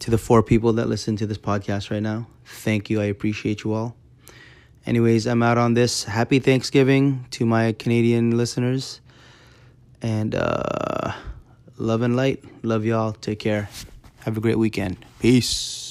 to 0.00 0.10
the 0.10 0.18
four 0.18 0.42
people 0.42 0.72
that 0.74 0.88
listen 0.88 1.16
to 1.16 1.26
this 1.26 1.38
podcast 1.38 1.90
right 1.90 2.02
now. 2.02 2.26
Thank 2.44 2.90
you. 2.90 3.00
I 3.00 3.04
appreciate 3.04 3.64
you 3.64 3.72
all. 3.72 3.96
Anyways, 4.84 5.26
I'm 5.26 5.42
out 5.42 5.58
on 5.58 5.74
this. 5.74 6.04
Happy 6.04 6.38
Thanksgiving 6.38 7.26
to 7.32 7.44
my 7.44 7.72
Canadian 7.72 8.36
listeners. 8.36 9.00
And 10.02 10.34
uh, 10.34 11.12
love 11.78 12.02
and 12.02 12.14
light. 12.14 12.44
Love 12.62 12.84
y'all. 12.84 13.12
Take 13.12 13.40
care. 13.40 13.68
Have 14.20 14.36
a 14.36 14.40
great 14.40 14.58
weekend. 14.58 15.04
Peace. 15.18 15.85